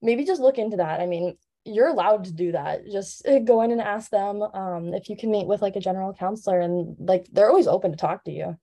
maybe 0.00 0.24
just 0.24 0.40
look 0.40 0.58
into 0.58 0.76
that. 0.76 1.00
I 1.00 1.06
mean, 1.06 1.36
you're 1.64 1.88
allowed 1.88 2.26
to 2.26 2.32
do 2.32 2.52
that. 2.52 2.86
Just 2.86 3.26
eh, 3.26 3.40
go 3.40 3.62
in 3.62 3.72
and 3.72 3.80
ask 3.80 4.12
them 4.12 4.42
um, 4.42 4.94
if 4.94 5.08
you 5.08 5.16
can 5.16 5.32
meet 5.32 5.48
with 5.48 5.60
like 5.60 5.74
a 5.74 5.80
general 5.80 6.14
counselor, 6.14 6.60
and 6.60 6.94
like 7.00 7.26
they're 7.32 7.50
always 7.50 7.66
open 7.66 7.90
to 7.90 7.96
talk 7.96 8.22
to 8.26 8.30
you. 8.30 8.56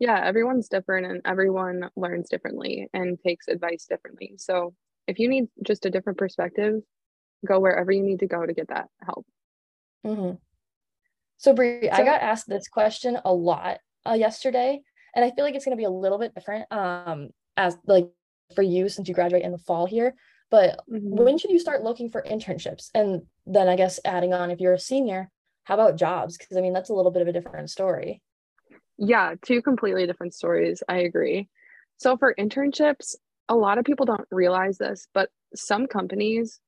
Yeah, 0.00 0.20
everyone's 0.20 0.68
different 0.68 1.06
and 1.06 1.20
everyone 1.24 1.90
learns 1.94 2.28
differently 2.28 2.88
and 2.92 3.20
takes 3.20 3.46
advice 3.46 3.86
differently. 3.86 4.34
So 4.38 4.74
if 5.06 5.18
you 5.18 5.28
need 5.28 5.48
just 5.64 5.86
a 5.86 5.90
different 5.90 6.18
perspective, 6.18 6.80
go 7.46 7.60
wherever 7.60 7.90
you 7.90 8.02
need 8.02 8.20
to 8.20 8.26
go 8.26 8.44
to 8.44 8.52
get 8.52 8.68
that 8.68 8.88
help. 9.04 9.26
Mm-hmm. 10.06 10.36
So, 11.38 11.52
Brie, 11.52 11.82
so, 11.82 11.90
I 11.90 12.04
got 12.04 12.22
asked 12.22 12.48
this 12.48 12.68
question 12.68 13.18
a 13.24 13.32
lot 13.32 13.78
uh, 14.08 14.14
yesterday, 14.14 14.80
and 15.14 15.24
I 15.24 15.30
feel 15.30 15.44
like 15.44 15.54
it's 15.54 15.64
going 15.64 15.76
to 15.76 15.80
be 15.80 15.86
a 15.86 15.90
little 15.90 16.18
bit 16.18 16.34
different 16.34 16.70
um, 16.72 17.30
as 17.56 17.76
like 17.86 18.08
for 18.54 18.62
you 18.62 18.88
since 18.88 19.08
you 19.08 19.14
graduate 19.14 19.42
in 19.42 19.52
the 19.52 19.58
fall 19.58 19.86
here. 19.86 20.14
But 20.50 20.80
mm-hmm. 20.90 21.16
when 21.16 21.38
should 21.38 21.50
you 21.50 21.58
start 21.58 21.82
looking 21.82 22.10
for 22.10 22.22
internships? 22.22 22.90
And 22.94 23.22
then 23.46 23.68
I 23.68 23.76
guess 23.76 23.98
adding 24.04 24.34
on, 24.34 24.50
if 24.50 24.60
you're 24.60 24.74
a 24.74 24.78
senior, 24.78 25.30
how 25.64 25.74
about 25.74 25.96
jobs? 25.96 26.36
Because 26.36 26.56
I 26.56 26.60
mean, 26.60 26.72
that's 26.72 26.90
a 26.90 26.94
little 26.94 27.10
bit 27.10 27.22
of 27.22 27.28
a 27.28 27.32
different 27.32 27.70
story. 27.70 28.20
Yeah, 28.98 29.34
two 29.42 29.62
completely 29.62 30.06
different 30.06 30.34
stories. 30.34 30.82
I 30.88 30.98
agree. 30.98 31.48
So 31.96 32.16
for 32.16 32.34
internships, 32.38 33.16
a 33.48 33.54
lot 33.54 33.78
of 33.78 33.84
people 33.84 34.06
don't 34.06 34.26
realize 34.30 34.78
this, 34.78 35.08
but 35.12 35.30
some 35.54 35.86
companies 35.86 36.60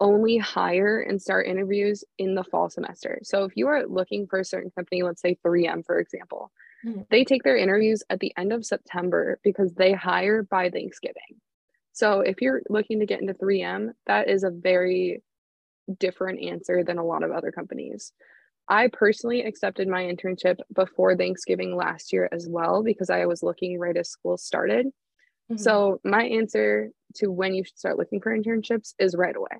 only 0.00 0.38
hire 0.38 1.00
and 1.00 1.20
start 1.20 1.46
interviews 1.46 2.04
in 2.18 2.34
the 2.34 2.44
fall 2.44 2.70
semester. 2.70 3.18
So 3.22 3.44
if 3.44 3.56
you 3.56 3.66
are 3.68 3.86
looking 3.86 4.26
for 4.26 4.38
a 4.38 4.44
certain 4.44 4.70
company, 4.70 5.02
let's 5.02 5.20
say 5.20 5.36
3M, 5.44 5.84
for 5.84 5.98
example, 5.98 6.52
mm-hmm. 6.86 7.02
they 7.10 7.24
take 7.24 7.42
their 7.42 7.56
interviews 7.56 8.02
at 8.08 8.20
the 8.20 8.32
end 8.36 8.52
of 8.52 8.64
September 8.64 9.40
because 9.42 9.74
they 9.74 9.92
hire 9.92 10.42
by 10.44 10.70
Thanksgiving. 10.70 11.40
So 11.92 12.20
if 12.20 12.40
you're 12.40 12.62
looking 12.68 13.00
to 13.00 13.06
get 13.06 13.20
into 13.20 13.34
3M, 13.34 13.90
that 14.06 14.28
is 14.28 14.44
a 14.44 14.50
very 14.50 15.22
different 15.98 16.44
answer 16.44 16.84
than 16.84 16.98
a 16.98 17.04
lot 17.04 17.24
of 17.24 17.32
other 17.32 17.50
companies. 17.50 18.12
I 18.68 18.88
personally 18.88 19.42
accepted 19.42 19.88
my 19.88 20.02
internship 20.02 20.58
before 20.72 21.16
Thanksgiving 21.16 21.74
last 21.74 22.12
year 22.12 22.28
as 22.30 22.46
well 22.48 22.82
because 22.82 23.10
I 23.10 23.26
was 23.26 23.42
looking 23.42 23.78
right 23.78 23.96
as 23.96 24.10
school 24.10 24.36
started. 24.36 24.88
Mm-hmm. 25.50 25.62
So 25.62 26.00
my 26.04 26.24
answer 26.24 26.90
to 27.16 27.30
when 27.30 27.54
you 27.54 27.64
should 27.64 27.78
start 27.78 27.98
looking 27.98 28.20
for 28.20 28.36
internships 28.36 28.94
is 28.98 29.14
right 29.14 29.34
away. 29.34 29.58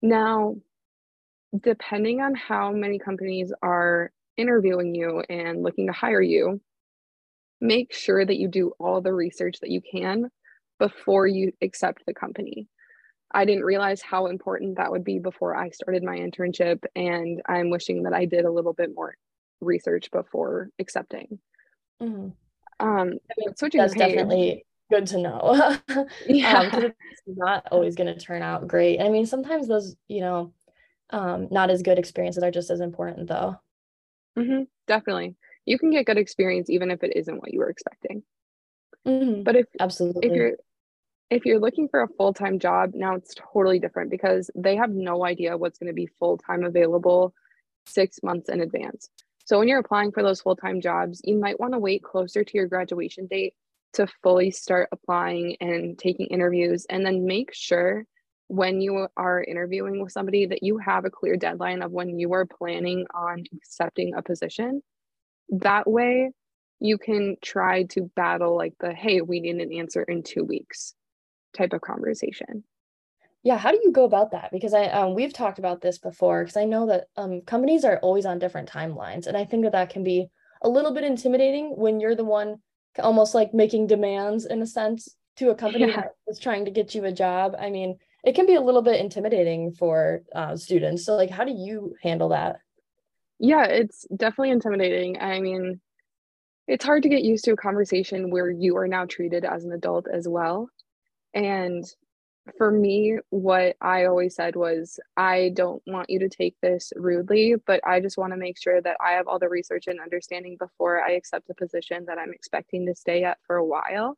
Now, 0.00 0.56
depending 1.58 2.20
on 2.20 2.34
how 2.34 2.72
many 2.72 2.98
companies 2.98 3.52
are 3.62 4.12
interviewing 4.36 4.94
you 4.94 5.22
and 5.28 5.62
looking 5.62 5.86
to 5.88 5.92
hire 5.92 6.22
you, 6.22 6.60
make 7.60 7.92
sure 7.92 8.24
that 8.24 8.36
you 8.36 8.48
do 8.48 8.72
all 8.78 9.00
the 9.00 9.12
research 9.12 9.58
that 9.60 9.70
you 9.70 9.80
can 9.80 10.30
before 10.78 11.26
you 11.26 11.52
accept 11.60 12.04
the 12.06 12.14
company. 12.14 12.68
I 13.32 13.44
didn't 13.44 13.64
realize 13.64 14.00
how 14.00 14.26
important 14.26 14.76
that 14.76 14.90
would 14.90 15.04
be 15.04 15.18
before 15.18 15.54
I 15.54 15.70
started 15.70 16.02
my 16.02 16.16
internship, 16.16 16.84
and 16.96 17.42
I'm 17.46 17.68
wishing 17.68 18.04
that 18.04 18.14
I 18.14 18.24
did 18.24 18.46
a 18.46 18.50
little 18.50 18.72
bit 18.72 18.94
more 18.94 19.16
research 19.60 20.10
before 20.10 20.70
accepting. 20.78 21.38
Mm-hmm. 22.00 22.28
Um, 22.80 23.18
switching 23.56 23.80
that's 23.80 23.92
page, 23.92 24.14
definitely 24.14 24.64
good 24.90 25.06
to 25.08 25.18
know. 25.18 25.76
yeah, 26.26 26.70
um, 26.72 26.84
it's 26.84 27.22
not 27.26 27.66
always 27.70 27.94
going 27.94 28.12
to 28.12 28.18
turn 28.18 28.42
out 28.42 28.68
great. 28.68 29.00
I 29.00 29.08
mean, 29.08 29.26
sometimes 29.26 29.68
those, 29.68 29.96
you 30.08 30.20
know, 30.20 30.52
um, 31.10 31.48
not 31.50 31.70
as 31.70 31.82
good 31.82 31.98
experiences 31.98 32.42
are 32.42 32.50
just 32.50 32.70
as 32.70 32.80
important, 32.80 33.28
though. 33.28 33.56
Mm-hmm, 34.38 34.64
definitely, 34.86 35.36
you 35.64 35.78
can 35.78 35.90
get 35.90 36.06
good 36.06 36.18
experience 36.18 36.70
even 36.70 36.90
if 36.90 37.02
it 37.02 37.16
isn't 37.16 37.40
what 37.40 37.52
you 37.52 37.60
were 37.60 37.70
expecting. 37.70 38.22
Mm-hmm. 39.06 39.42
But 39.42 39.56
if 39.56 39.66
absolutely, 39.80 40.28
if 40.28 40.34
you're 40.34 40.52
if 41.30 41.44
you're 41.44 41.58
looking 41.58 41.88
for 41.88 42.02
a 42.02 42.08
full-time 42.08 42.58
job 42.58 42.92
now 42.94 43.14
it's 43.14 43.34
totally 43.52 43.78
different 43.78 44.10
because 44.10 44.50
they 44.54 44.76
have 44.76 44.90
no 44.90 45.24
idea 45.24 45.56
what's 45.56 45.78
going 45.78 45.88
to 45.88 45.94
be 45.94 46.08
full-time 46.18 46.64
available 46.64 47.34
six 47.86 48.22
months 48.22 48.48
in 48.48 48.60
advance 48.60 49.08
so 49.44 49.58
when 49.58 49.68
you're 49.68 49.78
applying 49.78 50.12
for 50.12 50.22
those 50.22 50.40
full-time 50.40 50.80
jobs 50.80 51.20
you 51.24 51.36
might 51.36 51.60
want 51.60 51.72
to 51.72 51.78
wait 51.78 52.02
closer 52.02 52.44
to 52.44 52.56
your 52.56 52.66
graduation 52.66 53.26
date 53.26 53.54
to 53.94 54.06
fully 54.22 54.50
start 54.50 54.88
applying 54.92 55.56
and 55.60 55.98
taking 55.98 56.26
interviews 56.26 56.86
and 56.88 57.04
then 57.04 57.26
make 57.26 57.54
sure 57.54 58.04
when 58.48 58.80
you 58.80 59.06
are 59.16 59.44
interviewing 59.44 60.02
with 60.02 60.12
somebody 60.12 60.46
that 60.46 60.62
you 60.62 60.78
have 60.78 61.04
a 61.04 61.10
clear 61.10 61.36
deadline 61.36 61.82
of 61.82 61.92
when 61.92 62.18
you 62.18 62.32
are 62.32 62.46
planning 62.46 63.06
on 63.14 63.44
accepting 63.54 64.14
a 64.14 64.22
position. 64.22 64.82
That 65.50 65.88
way 65.88 66.30
you 66.80 66.96
can 66.96 67.36
try 67.42 67.84
to 67.84 68.10
battle 68.14 68.56
like 68.56 68.74
the 68.80 68.92
hey 68.92 69.20
we 69.20 69.40
need 69.40 69.56
an 69.56 69.72
answer 69.72 70.02
in 70.02 70.22
two 70.22 70.44
weeks 70.44 70.94
type 71.56 71.72
of 71.72 71.80
conversation. 71.80 72.64
Yeah 73.42 73.58
how 73.58 73.70
do 73.70 73.80
you 73.82 73.92
go 73.92 74.04
about 74.04 74.30
that? 74.30 74.50
Because 74.52 74.74
i 74.74 74.84
um, 74.86 75.14
we've 75.14 75.32
talked 75.32 75.58
about 75.58 75.80
this 75.80 75.98
before 75.98 76.42
because 76.42 76.56
i 76.56 76.64
know 76.64 76.86
that 76.86 77.08
um, 77.16 77.42
companies 77.42 77.84
are 77.84 77.98
always 77.98 78.26
on 78.26 78.38
different 78.38 78.70
timelines 78.70 79.26
and 79.26 79.36
i 79.36 79.44
think 79.44 79.64
that 79.64 79.72
that 79.72 79.90
can 79.90 80.04
be 80.04 80.28
a 80.62 80.68
little 80.68 80.92
bit 80.92 81.04
intimidating 81.04 81.76
when 81.76 82.00
you're 82.00 82.16
the 82.16 82.24
one 82.24 82.60
almost 82.98 83.34
like 83.34 83.54
making 83.54 83.86
demands 83.86 84.44
in 84.46 84.62
a 84.62 84.66
sense 84.66 85.16
to 85.36 85.50
a 85.50 85.54
company 85.54 85.86
yeah. 85.86 85.96
that 85.96 86.14
is 86.26 86.38
trying 86.38 86.64
to 86.64 86.70
get 86.70 86.94
you 86.94 87.04
a 87.04 87.12
job. 87.12 87.54
I 87.58 87.70
mean 87.70 87.98
it 88.24 88.34
can 88.34 88.46
be 88.46 88.56
a 88.56 88.60
little 88.60 88.82
bit 88.82 89.00
intimidating 89.00 89.72
for 89.72 90.22
uh, 90.34 90.56
students. 90.56 91.04
So 91.04 91.14
like 91.14 91.30
how 91.30 91.44
do 91.44 91.52
you 91.52 91.94
handle 92.02 92.30
that? 92.30 92.60
Yeah 93.38 93.64
it's 93.64 94.06
definitely 94.14 94.50
intimidating. 94.50 95.18
I 95.20 95.40
mean 95.40 95.80
it's 96.66 96.84
hard 96.84 97.02
to 97.04 97.08
get 97.08 97.22
used 97.22 97.44
to 97.44 97.52
a 97.52 97.56
conversation 97.56 98.30
where 98.30 98.50
you 98.50 98.76
are 98.76 98.88
now 98.88 99.06
treated 99.06 99.44
as 99.44 99.64
an 99.64 99.72
adult 99.72 100.06
as 100.12 100.28
well. 100.28 100.68
And 101.32 101.84
for 102.56 102.70
me, 102.70 103.18
what 103.30 103.76
I 103.80 104.04
always 104.04 104.34
said 104.34 104.56
was, 104.56 104.98
I 105.16 105.50
don't 105.54 105.82
want 105.86 106.10
you 106.10 106.20
to 106.20 106.28
take 106.28 106.56
this 106.60 106.92
rudely, 106.96 107.56
but 107.66 107.80
I 107.86 108.00
just 108.00 108.16
want 108.16 108.32
to 108.32 108.38
make 108.38 108.58
sure 108.60 108.80
that 108.80 108.96
I 109.04 109.12
have 109.12 109.28
all 109.28 109.38
the 109.38 109.48
research 109.48 109.86
and 109.86 110.00
understanding 110.00 110.56
before 110.58 111.02
I 111.02 111.12
accept 111.12 111.50
a 111.50 111.54
position 111.54 112.06
that 112.06 112.18
I'm 112.18 112.32
expecting 112.32 112.86
to 112.86 112.94
stay 112.94 113.24
at 113.24 113.38
for 113.46 113.56
a 113.56 113.64
while. 113.64 114.16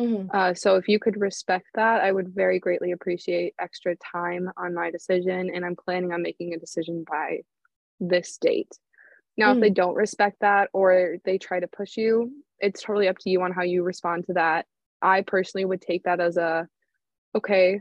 Mm-hmm. 0.00 0.28
Uh, 0.32 0.54
so 0.54 0.76
if 0.76 0.88
you 0.88 0.98
could 0.98 1.20
respect 1.20 1.66
that, 1.74 2.02
I 2.02 2.12
would 2.12 2.28
very 2.28 2.58
greatly 2.58 2.92
appreciate 2.92 3.54
extra 3.58 3.96
time 3.96 4.50
on 4.56 4.74
my 4.74 4.90
decision. 4.90 5.50
And 5.54 5.64
I'm 5.64 5.76
planning 5.76 6.12
on 6.12 6.22
making 6.22 6.54
a 6.54 6.58
decision 6.58 7.04
by 7.08 7.40
this 7.98 8.36
date. 8.38 8.72
Now, 9.36 9.50
mm-hmm. 9.50 9.58
if 9.58 9.60
they 9.62 9.70
mm. 9.70 9.74
don't 9.74 9.94
respect 9.94 10.38
that 10.40 10.70
or 10.72 11.16
they 11.24 11.38
try 11.38 11.60
to 11.60 11.68
push 11.68 11.96
you, 11.96 12.30
it's 12.58 12.82
totally 12.82 13.08
up 13.08 13.18
to 13.18 13.30
you 13.30 13.42
on 13.42 13.52
how 13.52 13.62
you 13.62 13.82
respond 13.82 14.26
to 14.26 14.34
that. 14.34 14.66
I 15.02 15.22
personally 15.22 15.64
would 15.64 15.82
take 15.82 16.04
that 16.04 16.20
as 16.20 16.36
a 16.36 16.68
okay, 17.36 17.80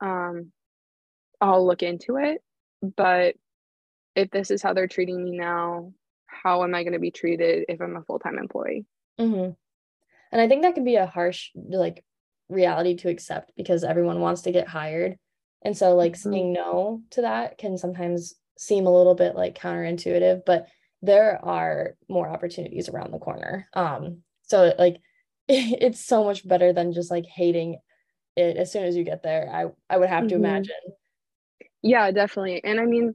um, 0.00 0.52
I'll 1.40 1.66
look 1.66 1.82
into 1.82 2.16
it. 2.16 2.42
But 2.82 3.36
if 4.14 4.30
this 4.30 4.50
is 4.50 4.62
how 4.62 4.72
they're 4.72 4.88
treating 4.88 5.22
me 5.22 5.36
now, 5.36 5.92
how 6.26 6.62
am 6.62 6.74
I 6.74 6.82
going 6.82 6.92
to 6.92 6.98
be 6.98 7.10
treated 7.10 7.64
if 7.68 7.80
I'm 7.80 7.96
a 7.96 8.02
full 8.02 8.18
time 8.18 8.38
employee? 8.38 8.86
Mm-hmm. 9.20 9.52
And 10.32 10.40
I 10.40 10.48
think 10.48 10.62
that 10.62 10.74
can 10.74 10.84
be 10.84 10.96
a 10.96 11.06
harsh, 11.06 11.50
like, 11.54 12.04
reality 12.48 12.96
to 12.96 13.08
accept 13.08 13.52
because 13.56 13.84
everyone 13.84 14.20
wants 14.20 14.42
to 14.42 14.52
get 14.52 14.68
hired. 14.68 15.16
And 15.62 15.76
so, 15.76 15.94
like, 15.94 16.12
mm-hmm. 16.12 16.32
saying 16.32 16.52
no 16.52 17.02
to 17.10 17.22
that 17.22 17.58
can 17.58 17.78
sometimes 17.78 18.34
seem 18.58 18.86
a 18.86 18.94
little 18.94 19.14
bit 19.14 19.34
like 19.34 19.58
counterintuitive, 19.58 20.42
but 20.46 20.66
there 21.02 21.38
are 21.44 21.94
more 22.08 22.28
opportunities 22.28 22.88
around 22.88 23.12
the 23.12 23.18
corner. 23.18 23.68
Um, 23.74 24.18
so, 24.42 24.74
like, 24.78 24.98
it's 25.48 26.04
so 26.04 26.24
much 26.24 26.46
better 26.46 26.72
than 26.72 26.92
just 26.92 27.10
like 27.10 27.26
hating 27.26 27.78
it 28.36 28.56
as 28.56 28.70
soon 28.70 28.84
as 28.84 28.96
you 28.96 29.04
get 29.04 29.22
there 29.22 29.48
i 29.52 29.94
i 29.94 29.98
would 29.98 30.08
have 30.08 30.24
mm-hmm. 30.24 30.28
to 30.28 30.34
imagine. 30.34 30.74
Yeah 31.82 32.10
definitely. 32.10 32.62
And 32.62 32.80
i 32.80 32.84
mean 32.84 33.14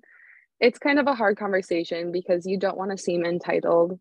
it's 0.60 0.80
kind 0.80 1.00
of 1.00 1.08
a 1.08 1.16
hard 1.16 1.38
conversation 1.38 2.12
because 2.12 2.46
you 2.46 2.58
don't 2.58 2.78
want 2.78 2.92
to 2.92 2.98
seem 2.98 3.25
entitled. 3.25 4.00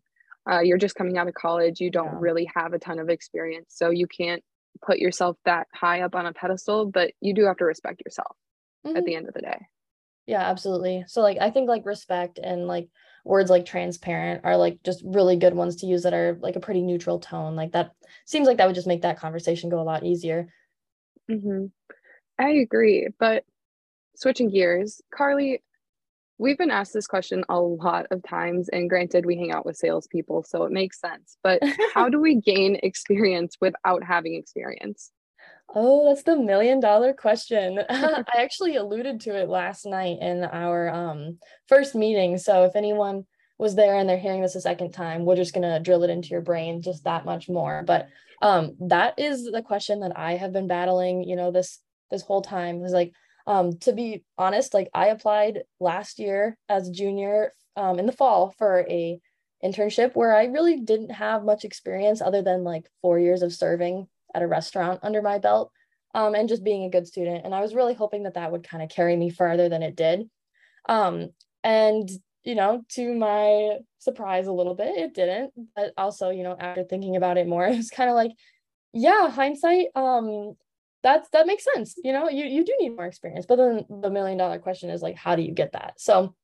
Uh, 0.49 0.59
you're 0.59 0.77
just 0.77 0.93
coming 0.93 1.17
out 1.17 1.27
of 1.27 1.33
college. 1.33 1.81
You 1.81 1.89
don't 1.89 2.05
yeah. 2.05 2.19
really 2.19 2.49
have 2.55 2.73
a 2.73 2.79
ton 2.79 2.99
of 2.99 3.09
experience 3.09 3.73
so 3.75 3.89
you 3.89 4.07
can't 4.07 4.43
put 4.85 4.99
yourself 4.99 5.37
that 5.45 5.67
high 5.73 6.01
up 6.01 6.15
on 6.15 6.25
a 6.25 6.33
pedestal 6.33 6.85
but 6.85 7.11
you 7.19 7.33
do 7.33 7.45
have 7.45 7.57
to 7.57 7.65
respect 7.65 8.01
yourself 8.05 8.35
mm-hmm. 8.85 8.95
at 8.95 9.05
the 9.05 9.15
end 9.15 9.27
of 9.27 9.33
the 9.33 9.41
day. 9.41 9.67
Yeah 10.27 10.41
absolutely. 10.41 11.03
So 11.07 11.21
like 11.21 11.37
i 11.39 11.49
think 11.49 11.67
like 11.67 11.85
respect 11.85 12.39
and 12.41 12.67
like 12.67 12.87
words 13.23 13.49
like 13.49 13.65
transparent 13.65 14.41
are 14.43 14.57
like 14.57 14.79
just 14.83 15.03
really 15.05 15.35
good 15.35 15.53
ones 15.53 15.75
to 15.77 15.85
use 15.85 16.03
that 16.03 16.13
are 16.13 16.37
like 16.41 16.55
a 16.55 16.61
pretty 16.61 16.81
neutral 16.81 17.19
tone. 17.19 17.55
Like 17.55 17.73
that 17.73 17.91
seems 18.25 18.47
like 18.47 18.57
that 18.57 18.65
would 18.65 18.75
just 18.75 18.87
make 18.87 19.01
that 19.01 19.19
conversation 19.19 19.69
go 19.69 19.79
a 19.79 19.83
lot 19.83 20.03
easier 20.03 20.47
mm-hmm. 21.31 21.65
i 22.39 22.49
agree 22.49 23.07
but 23.19 23.43
switching 24.15 24.49
gears 24.49 25.01
karli 25.13 25.61
we've 26.37 26.57
been 26.57 26.71
asked 26.71 26.93
this 26.93 27.07
question 27.07 27.43
a 27.49 27.59
lot 27.59 28.07
of 28.11 28.23
times 28.23 28.67
and 28.69 28.89
granted 28.89 29.25
we 29.25 29.35
hang 29.35 29.51
out 29.51 29.65
with 29.65 29.77
salespeople 29.77 30.43
so 30.43 30.63
it 30.63 30.71
makes 30.71 30.99
sense 30.99 31.37
but 31.43 31.61
how 31.93 32.09
do 32.09 32.19
we 32.21 32.35
gain 32.35 32.77
experience 32.83 33.57
without 33.61 34.03
having 34.03 34.35
experience 34.35 35.11
Oh, 35.73 36.09
that's 36.09 36.23
the 36.23 36.35
million 36.35 36.79
dollar 36.79 37.13
question. 37.13 37.79
I 37.89 38.23
actually 38.37 38.75
alluded 38.75 39.21
to 39.21 39.35
it 39.37 39.47
last 39.47 39.85
night 39.85 40.17
in 40.19 40.43
our 40.43 40.89
um, 40.89 41.37
first 41.67 41.95
meeting. 41.95 42.37
So 42.37 42.65
if 42.65 42.75
anyone 42.75 43.25
was 43.61 43.75
there 43.75 43.95
and 43.95 44.09
they're 44.09 44.17
hearing 44.17 44.41
this 44.41 44.55
a 44.55 44.61
second 44.61 44.91
time, 44.91 45.23
we're 45.23 45.35
just 45.35 45.53
gonna 45.53 45.79
drill 45.79 46.03
it 46.03 46.09
into 46.09 46.29
your 46.29 46.41
brain 46.41 46.81
just 46.81 47.03
that 47.03 47.25
much 47.25 47.47
more. 47.47 47.83
But 47.85 48.09
um, 48.41 48.75
that 48.79 49.19
is 49.19 49.45
the 49.45 49.61
question 49.61 49.99
that 49.99 50.17
I 50.17 50.31
have 50.33 50.51
been 50.51 50.67
battling, 50.67 51.23
you 51.23 51.35
know, 51.35 51.51
this 51.51 51.79
this 52.09 52.23
whole 52.23 52.41
time. 52.41 52.83
Is 52.83 52.91
like, 52.91 53.13
um, 53.45 53.77
to 53.81 53.93
be 53.93 54.23
honest, 54.35 54.73
like 54.73 54.89
I 54.95 55.07
applied 55.09 55.61
last 55.79 56.17
year 56.17 56.57
as 56.67 56.89
a 56.89 56.91
junior 56.91 57.53
um, 57.75 57.99
in 57.99 58.07
the 58.07 58.11
fall 58.11 58.55
for 58.57 58.83
a 58.89 59.19
internship 59.63 60.15
where 60.15 60.35
I 60.35 60.45
really 60.45 60.77
didn't 60.81 61.11
have 61.11 61.43
much 61.43 61.63
experience 61.63 62.19
other 62.19 62.41
than 62.41 62.63
like 62.63 62.89
four 63.03 63.19
years 63.19 63.43
of 63.43 63.53
serving 63.53 64.07
at 64.33 64.41
a 64.41 64.47
restaurant 64.47 65.01
under 65.03 65.21
my 65.21 65.37
belt 65.37 65.71
um, 66.15 66.33
and 66.33 66.49
just 66.49 66.63
being 66.63 66.85
a 66.85 66.89
good 66.89 67.05
student. 67.05 67.45
And 67.45 67.53
I 67.53 67.61
was 67.61 67.75
really 67.75 67.93
hoping 67.93 68.23
that 68.23 68.33
that 68.33 68.51
would 68.51 68.67
kind 68.67 68.81
of 68.81 68.89
carry 68.89 69.15
me 69.15 69.29
further 69.29 69.69
than 69.69 69.83
it 69.83 69.95
did. 69.95 70.27
Um, 70.89 71.29
and, 71.63 72.09
you 72.43 72.55
know, 72.55 72.83
to 72.89 73.13
my 73.13 73.77
surprise 73.99 74.47
a 74.47 74.51
little 74.51 74.75
bit, 74.75 74.97
it 74.97 75.13
didn't. 75.13 75.53
But 75.75 75.93
also, 75.97 76.29
you 76.29 76.43
know, 76.43 76.55
after 76.59 76.83
thinking 76.83 77.15
about 77.15 77.37
it 77.37 77.47
more, 77.47 77.65
it 77.67 77.77
was 77.77 77.89
kind 77.89 78.09
of 78.09 78.15
like, 78.15 78.31
yeah, 78.93 79.29
hindsight, 79.29 79.87
um, 79.95 80.55
that's 81.03 81.29
that 81.29 81.47
makes 81.47 81.63
sense. 81.63 81.95
You 82.03 82.13
know, 82.13 82.29
you 82.29 82.45
you 82.45 82.63
do 82.63 82.75
need 82.79 82.95
more 82.95 83.05
experience. 83.05 83.45
But 83.47 83.55
then 83.55 83.85
the 83.89 84.09
million 84.09 84.37
dollar 84.37 84.59
question 84.59 84.89
is 84.89 85.01
like, 85.01 85.15
how 85.15 85.35
do 85.35 85.41
you 85.41 85.51
get 85.51 85.71
that? 85.73 85.93
So, 85.97 86.35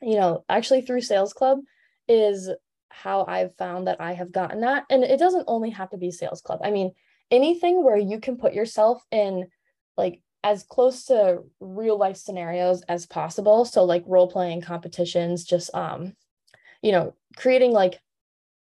you 0.00 0.16
know, 0.16 0.44
actually 0.48 0.82
through 0.82 1.00
sales 1.00 1.32
club 1.32 1.58
is 2.06 2.50
how 2.90 3.24
I've 3.26 3.56
found 3.56 3.88
that 3.88 4.00
I 4.00 4.12
have 4.12 4.30
gotten 4.30 4.60
that. 4.60 4.84
And 4.88 5.02
it 5.02 5.18
doesn't 5.18 5.46
only 5.48 5.70
have 5.70 5.90
to 5.90 5.96
be 5.96 6.12
sales 6.12 6.40
club. 6.40 6.60
I 6.62 6.70
mean, 6.70 6.92
anything 7.30 7.82
where 7.82 7.96
you 7.96 8.20
can 8.20 8.36
put 8.36 8.54
yourself 8.54 9.02
in 9.10 9.48
like 9.96 10.20
as 10.44 10.62
close 10.62 11.06
to 11.06 11.42
real 11.58 11.98
life 11.98 12.18
scenarios 12.18 12.82
as 12.82 13.06
possible. 13.06 13.64
So 13.64 13.84
like 13.84 14.04
role 14.06 14.30
playing 14.30 14.60
competitions 14.60 15.42
just 15.44 15.74
um 15.74 16.12
you 16.82 16.92
know 16.92 17.16
creating 17.36 17.72
like 17.72 17.98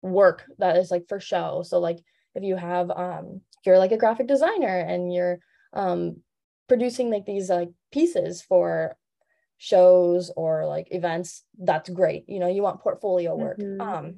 work 0.03 0.45
that 0.59 0.77
is 0.77 0.91
like 0.91 1.07
for 1.09 1.19
show. 1.19 1.63
So 1.65 1.79
like 1.79 1.99
if 2.35 2.43
you 2.43 2.55
have 2.55 2.89
um 2.91 3.41
you're 3.65 3.79
like 3.79 3.91
a 3.91 3.97
graphic 3.97 4.27
designer 4.27 4.79
and 4.79 5.13
you're 5.13 5.39
um 5.73 6.17
producing 6.69 7.09
like 7.09 7.25
these 7.25 7.49
like 7.49 7.71
pieces 7.91 8.41
for 8.41 8.95
shows 9.57 10.31
or 10.37 10.65
like 10.67 10.87
events 10.91 11.43
that's 11.57 11.89
great. 11.89 12.25
You 12.29 12.39
know 12.39 12.47
you 12.47 12.61
want 12.61 12.81
portfolio 12.81 13.35
work. 13.35 13.59
Mm-hmm. 13.59 13.81
um 13.81 14.15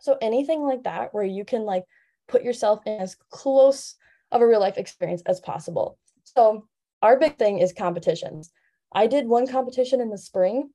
so 0.00 0.16
anything 0.22 0.62
like 0.62 0.84
that 0.84 1.12
where 1.12 1.24
you 1.24 1.44
can 1.44 1.64
like 1.64 1.84
put 2.28 2.42
yourself 2.44 2.80
in 2.86 3.00
as 3.00 3.16
close 3.30 3.96
of 4.30 4.40
a 4.40 4.46
real 4.46 4.60
life 4.60 4.78
experience 4.78 5.22
as 5.26 5.40
possible. 5.40 5.98
So 6.24 6.68
our 7.02 7.18
big 7.18 7.36
thing 7.36 7.58
is 7.58 7.72
competitions 7.72 8.50
i 8.92 9.06
did 9.06 9.26
one 9.26 9.46
competition 9.46 10.00
in 10.00 10.10
the 10.10 10.18
spring 10.18 10.70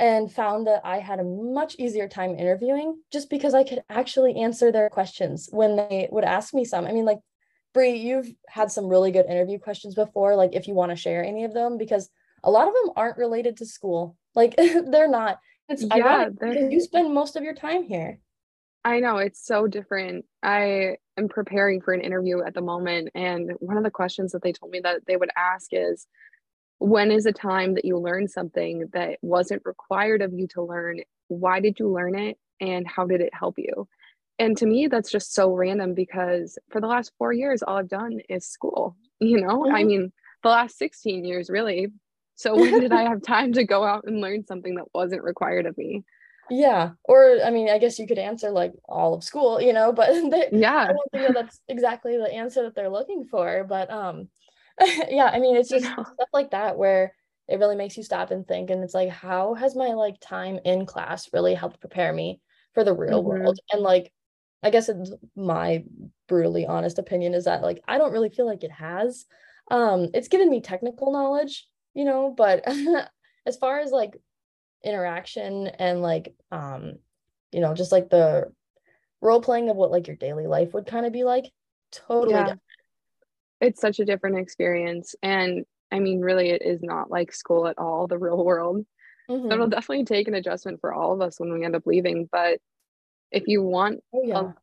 and 0.00 0.32
found 0.32 0.66
that 0.66 0.80
I 0.82 0.98
had 0.98 1.20
a 1.20 1.24
much 1.24 1.76
easier 1.78 2.08
time 2.08 2.34
interviewing 2.34 2.98
just 3.12 3.28
because 3.28 3.52
I 3.52 3.64
could 3.64 3.82
actually 3.90 4.34
answer 4.36 4.72
their 4.72 4.88
questions 4.88 5.50
when 5.52 5.76
they 5.76 6.08
would 6.10 6.24
ask 6.24 6.54
me 6.54 6.64
some. 6.64 6.86
I 6.86 6.92
mean, 6.92 7.04
like, 7.04 7.18
Brie, 7.74 7.96
you've 7.96 8.28
had 8.48 8.72
some 8.72 8.88
really 8.88 9.12
good 9.12 9.26
interview 9.26 9.58
questions 9.58 9.94
before, 9.94 10.34
like 10.34 10.54
if 10.54 10.66
you 10.66 10.74
want 10.74 10.90
to 10.90 10.96
share 10.96 11.22
any 11.22 11.44
of 11.44 11.52
them, 11.52 11.76
because 11.76 12.08
a 12.42 12.50
lot 12.50 12.66
of 12.66 12.74
them 12.74 12.94
aren't 12.96 13.18
related 13.18 13.58
to 13.58 13.66
school. 13.66 14.16
Like 14.34 14.56
they're 14.56 15.06
not. 15.06 15.38
It's 15.68 15.84
yeah, 15.84 16.30
because 16.30 16.72
you 16.72 16.80
spend 16.80 17.14
most 17.14 17.36
of 17.36 17.44
your 17.44 17.54
time 17.54 17.84
here. 17.84 18.18
I 18.84 19.00
know 19.00 19.18
it's 19.18 19.44
so 19.44 19.66
different. 19.66 20.24
I 20.42 20.96
am 21.20 21.28
preparing 21.28 21.80
for 21.80 21.94
an 21.94 22.00
interview 22.00 22.42
at 22.42 22.54
the 22.54 22.60
moment, 22.60 23.10
and 23.14 23.52
one 23.60 23.76
of 23.76 23.84
the 23.84 23.90
questions 23.90 24.32
that 24.32 24.42
they 24.42 24.52
told 24.52 24.72
me 24.72 24.80
that 24.80 25.06
they 25.06 25.16
would 25.16 25.30
ask 25.36 25.68
is, 25.72 26.06
when 26.78 27.12
is 27.12 27.26
a 27.26 27.32
time 27.32 27.74
that 27.74 27.84
you 27.84 27.98
learned 27.98 28.30
something 28.30 28.88
that 28.94 29.18
wasn't 29.20 29.62
required 29.64 30.22
of 30.22 30.32
you 30.32 30.48
to 30.48 30.62
learn? 30.62 31.00
Why 31.28 31.60
did 31.60 31.78
you 31.78 31.92
learn 31.92 32.18
it 32.18 32.38
and 32.58 32.88
how 32.88 33.06
did 33.06 33.20
it 33.20 33.34
help 33.34 33.58
you? 33.58 33.86
And 34.38 34.56
to 34.56 34.66
me 34.66 34.86
that's 34.86 35.10
just 35.10 35.34
so 35.34 35.52
random 35.52 35.92
because 35.92 36.58
for 36.70 36.80
the 36.80 36.86
last 36.86 37.12
four 37.18 37.30
years 37.30 37.62
all 37.62 37.76
i've 37.76 37.88
done 37.88 38.20
is 38.30 38.48
school 38.48 38.96
you 39.20 39.38
know? 39.38 39.64
Mm-hmm. 39.64 39.74
i 39.74 39.84
mean 39.84 40.12
the 40.42 40.48
last 40.48 40.78
16 40.78 41.24
years 41.24 41.50
really. 41.50 41.88
So 42.36 42.54
when 42.56 42.80
did 42.80 42.92
i 42.92 43.02
have 43.10 43.22
time 43.22 43.52
to 43.52 43.64
go 43.64 43.84
out 43.84 44.04
and 44.06 44.22
learn 44.22 44.46
something 44.46 44.76
that 44.76 44.86
wasn't 44.94 45.22
required 45.22 45.66
of 45.66 45.76
me 45.76 46.02
yeah 46.50 46.90
or 47.04 47.38
i 47.44 47.50
mean 47.50 47.70
i 47.70 47.78
guess 47.78 47.98
you 47.98 48.06
could 48.06 48.18
answer 48.18 48.50
like 48.50 48.72
all 48.88 49.14
of 49.14 49.22
school 49.22 49.60
you 49.60 49.72
know 49.72 49.92
but 49.92 50.08
they, 50.30 50.48
yeah 50.52 50.88
i 50.88 50.92
don't 50.92 51.12
think 51.12 51.26
that 51.26 51.34
that's 51.34 51.60
exactly 51.68 52.16
the 52.16 52.32
answer 52.32 52.62
that 52.62 52.74
they're 52.74 52.90
looking 52.90 53.24
for 53.24 53.64
but 53.68 53.90
um 53.90 54.28
yeah, 55.10 55.26
I 55.26 55.38
mean, 55.38 55.56
it's 55.56 55.68
just 55.68 55.84
stuff 55.84 56.08
like 56.32 56.50
that 56.50 56.76
where 56.76 57.14
it 57.48 57.58
really 57.58 57.76
makes 57.76 57.96
you 57.96 58.02
stop 58.02 58.30
and 58.30 58.46
think. 58.46 58.70
And 58.70 58.82
it's 58.82 58.94
like, 58.94 59.10
how 59.10 59.54
has 59.54 59.76
my 59.76 59.88
like 59.88 60.16
time 60.20 60.58
in 60.64 60.86
class 60.86 61.28
really 61.32 61.54
helped 61.54 61.80
prepare 61.80 62.12
me 62.12 62.40
for 62.74 62.84
the 62.84 62.94
real 62.94 63.20
mm-hmm. 63.20 63.28
world? 63.28 63.58
And 63.72 63.82
like, 63.82 64.12
I 64.62 64.70
guess 64.70 64.88
it's 64.88 65.12
my 65.36 65.84
brutally 66.28 66.66
honest 66.66 66.98
opinion 66.98 67.34
is 67.34 67.44
that 67.44 67.62
like 67.62 67.82
I 67.88 67.98
don't 67.98 68.12
really 68.12 68.28
feel 68.30 68.46
like 68.46 68.62
it 68.62 68.72
has. 68.72 69.26
Um, 69.70 70.08
it's 70.14 70.28
given 70.28 70.50
me 70.50 70.60
technical 70.60 71.12
knowledge, 71.12 71.66
you 71.94 72.04
know, 72.04 72.32
but 72.36 72.64
as 73.46 73.56
far 73.56 73.80
as 73.80 73.90
like 73.90 74.16
interaction 74.84 75.66
and 75.66 76.02
like 76.02 76.34
um, 76.50 76.94
you 77.52 77.60
know, 77.60 77.74
just 77.74 77.92
like 77.92 78.10
the 78.10 78.52
role 79.20 79.40
playing 79.40 79.68
of 79.68 79.76
what 79.76 79.90
like 79.90 80.06
your 80.06 80.16
daily 80.16 80.46
life 80.46 80.72
would 80.72 80.86
kind 80.86 81.04
of 81.04 81.12
be 81.12 81.24
like, 81.24 81.50
totally 81.90 82.34
yeah. 82.34 82.40
different 82.40 82.62
it's 83.60 83.80
such 83.80 83.98
a 83.98 84.04
different 84.04 84.38
experience 84.38 85.14
and 85.22 85.64
i 85.92 85.98
mean 85.98 86.20
really 86.20 86.50
it 86.50 86.62
is 86.64 86.82
not 86.82 87.10
like 87.10 87.32
school 87.32 87.66
at 87.66 87.78
all 87.78 88.06
the 88.06 88.18
real 88.18 88.42
world 88.44 88.84
mm-hmm. 89.28 89.48
so 89.48 89.54
it'll 89.54 89.68
definitely 89.68 90.04
take 90.04 90.28
an 90.28 90.34
adjustment 90.34 90.80
for 90.80 90.92
all 90.92 91.12
of 91.12 91.20
us 91.20 91.38
when 91.38 91.52
we 91.52 91.64
end 91.64 91.76
up 91.76 91.86
leaving 91.86 92.28
but 92.30 92.58
if 93.30 93.46
you 93.46 93.62
want 93.62 94.00
oh, 94.12 94.22
yeah. 94.24 94.40
a 94.40 94.54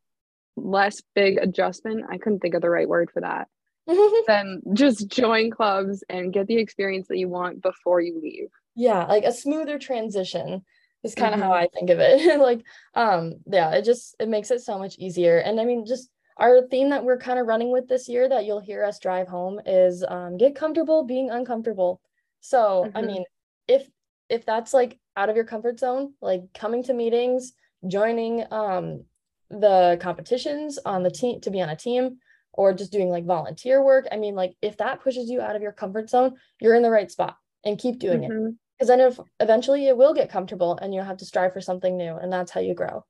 less 0.56 1.00
big 1.14 1.38
adjustment 1.38 2.04
i 2.10 2.18
couldn't 2.18 2.40
think 2.40 2.54
of 2.54 2.62
the 2.62 2.70
right 2.70 2.88
word 2.88 3.10
for 3.12 3.20
that 3.20 3.48
then 4.26 4.60
just 4.74 5.08
join 5.08 5.50
clubs 5.50 6.04
and 6.08 6.32
get 6.32 6.46
the 6.46 6.58
experience 6.58 7.08
that 7.08 7.16
you 7.16 7.28
want 7.28 7.62
before 7.62 8.00
you 8.00 8.20
leave 8.22 8.48
yeah 8.78 9.04
like 9.06 9.24
a 9.24 9.32
smoother 9.32 9.76
transition 9.76 10.64
is 11.02 11.14
kind 11.14 11.34
of 11.34 11.40
mm-hmm. 11.40 11.48
how 11.48 11.54
i 11.54 11.68
think 11.74 11.90
of 11.90 11.98
it 11.98 12.40
like 12.40 12.64
um 12.94 13.34
yeah 13.46 13.72
it 13.72 13.84
just 13.84 14.14
it 14.20 14.28
makes 14.28 14.50
it 14.50 14.60
so 14.60 14.78
much 14.78 14.96
easier 14.98 15.38
and 15.38 15.60
i 15.60 15.64
mean 15.64 15.84
just 15.84 16.08
our 16.38 16.62
theme 16.68 16.90
that 16.90 17.04
we're 17.04 17.18
kind 17.18 17.40
of 17.40 17.48
running 17.48 17.72
with 17.72 17.88
this 17.88 18.08
year 18.08 18.28
that 18.28 18.46
you'll 18.46 18.60
hear 18.60 18.84
us 18.84 19.00
drive 19.00 19.26
home 19.26 19.60
is 19.66 20.04
um, 20.06 20.36
get 20.36 20.54
comfortable 20.54 21.02
being 21.04 21.28
uncomfortable 21.30 22.00
so 22.40 22.84
mm-hmm. 22.86 22.96
i 22.96 23.02
mean 23.02 23.24
if 23.66 23.88
if 24.28 24.46
that's 24.46 24.72
like 24.72 24.98
out 25.16 25.28
of 25.28 25.34
your 25.34 25.44
comfort 25.44 25.78
zone 25.80 26.14
like 26.22 26.42
coming 26.54 26.82
to 26.84 26.94
meetings 26.94 27.52
joining 27.88 28.44
um 28.52 29.04
the 29.50 29.98
competitions 30.00 30.78
on 30.84 31.02
the 31.02 31.10
team 31.10 31.40
to 31.40 31.50
be 31.50 31.60
on 31.60 31.68
a 31.68 31.76
team 31.76 32.18
or 32.52 32.72
just 32.72 32.92
doing 32.92 33.08
like 33.08 33.24
volunteer 33.24 33.82
work 33.82 34.06
i 34.12 34.16
mean 34.16 34.36
like 34.36 34.54
if 34.62 34.76
that 34.76 35.02
pushes 35.02 35.28
you 35.28 35.40
out 35.40 35.56
of 35.56 35.62
your 35.62 35.72
comfort 35.72 36.08
zone 36.08 36.36
you're 36.60 36.76
in 36.76 36.82
the 36.82 36.90
right 36.90 37.10
spot 37.10 37.36
and 37.64 37.78
keep 37.78 37.98
doing 37.98 38.20
mm-hmm. 38.20 38.46
it 38.48 38.54
because 38.78 38.88
then 38.88 39.00
if 39.00 39.18
eventually 39.40 39.86
it 39.86 39.96
will 39.96 40.14
get 40.14 40.30
comfortable 40.30 40.78
and 40.80 40.94
you'll 40.94 41.04
have 41.04 41.16
to 41.16 41.24
strive 41.24 41.52
for 41.52 41.60
something 41.60 41.96
new 41.96 42.16
and 42.16 42.32
that's 42.32 42.52
how 42.52 42.60
you 42.60 42.74
grow 42.74 43.04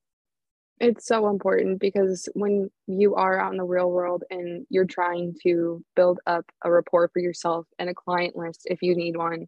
it's 0.80 1.06
so 1.06 1.28
important 1.28 1.80
because 1.80 2.28
when 2.34 2.70
you 2.86 3.14
are 3.16 3.38
out 3.38 3.52
in 3.52 3.58
the 3.58 3.64
real 3.64 3.90
world 3.90 4.24
and 4.30 4.66
you're 4.70 4.84
trying 4.84 5.34
to 5.42 5.84
build 5.96 6.20
up 6.26 6.44
a 6.62 6.70
rapport 6.70 7.08
for 7.12 7.18
yourself 7.18 7.66
and 7.78 7.90
a 7.90 7.94
client 7.94 8.36
list, 8.36 8.62
if 8.66 8.82
you 8.82 8.94
need 8.94 9.16
one, 9.16 9.46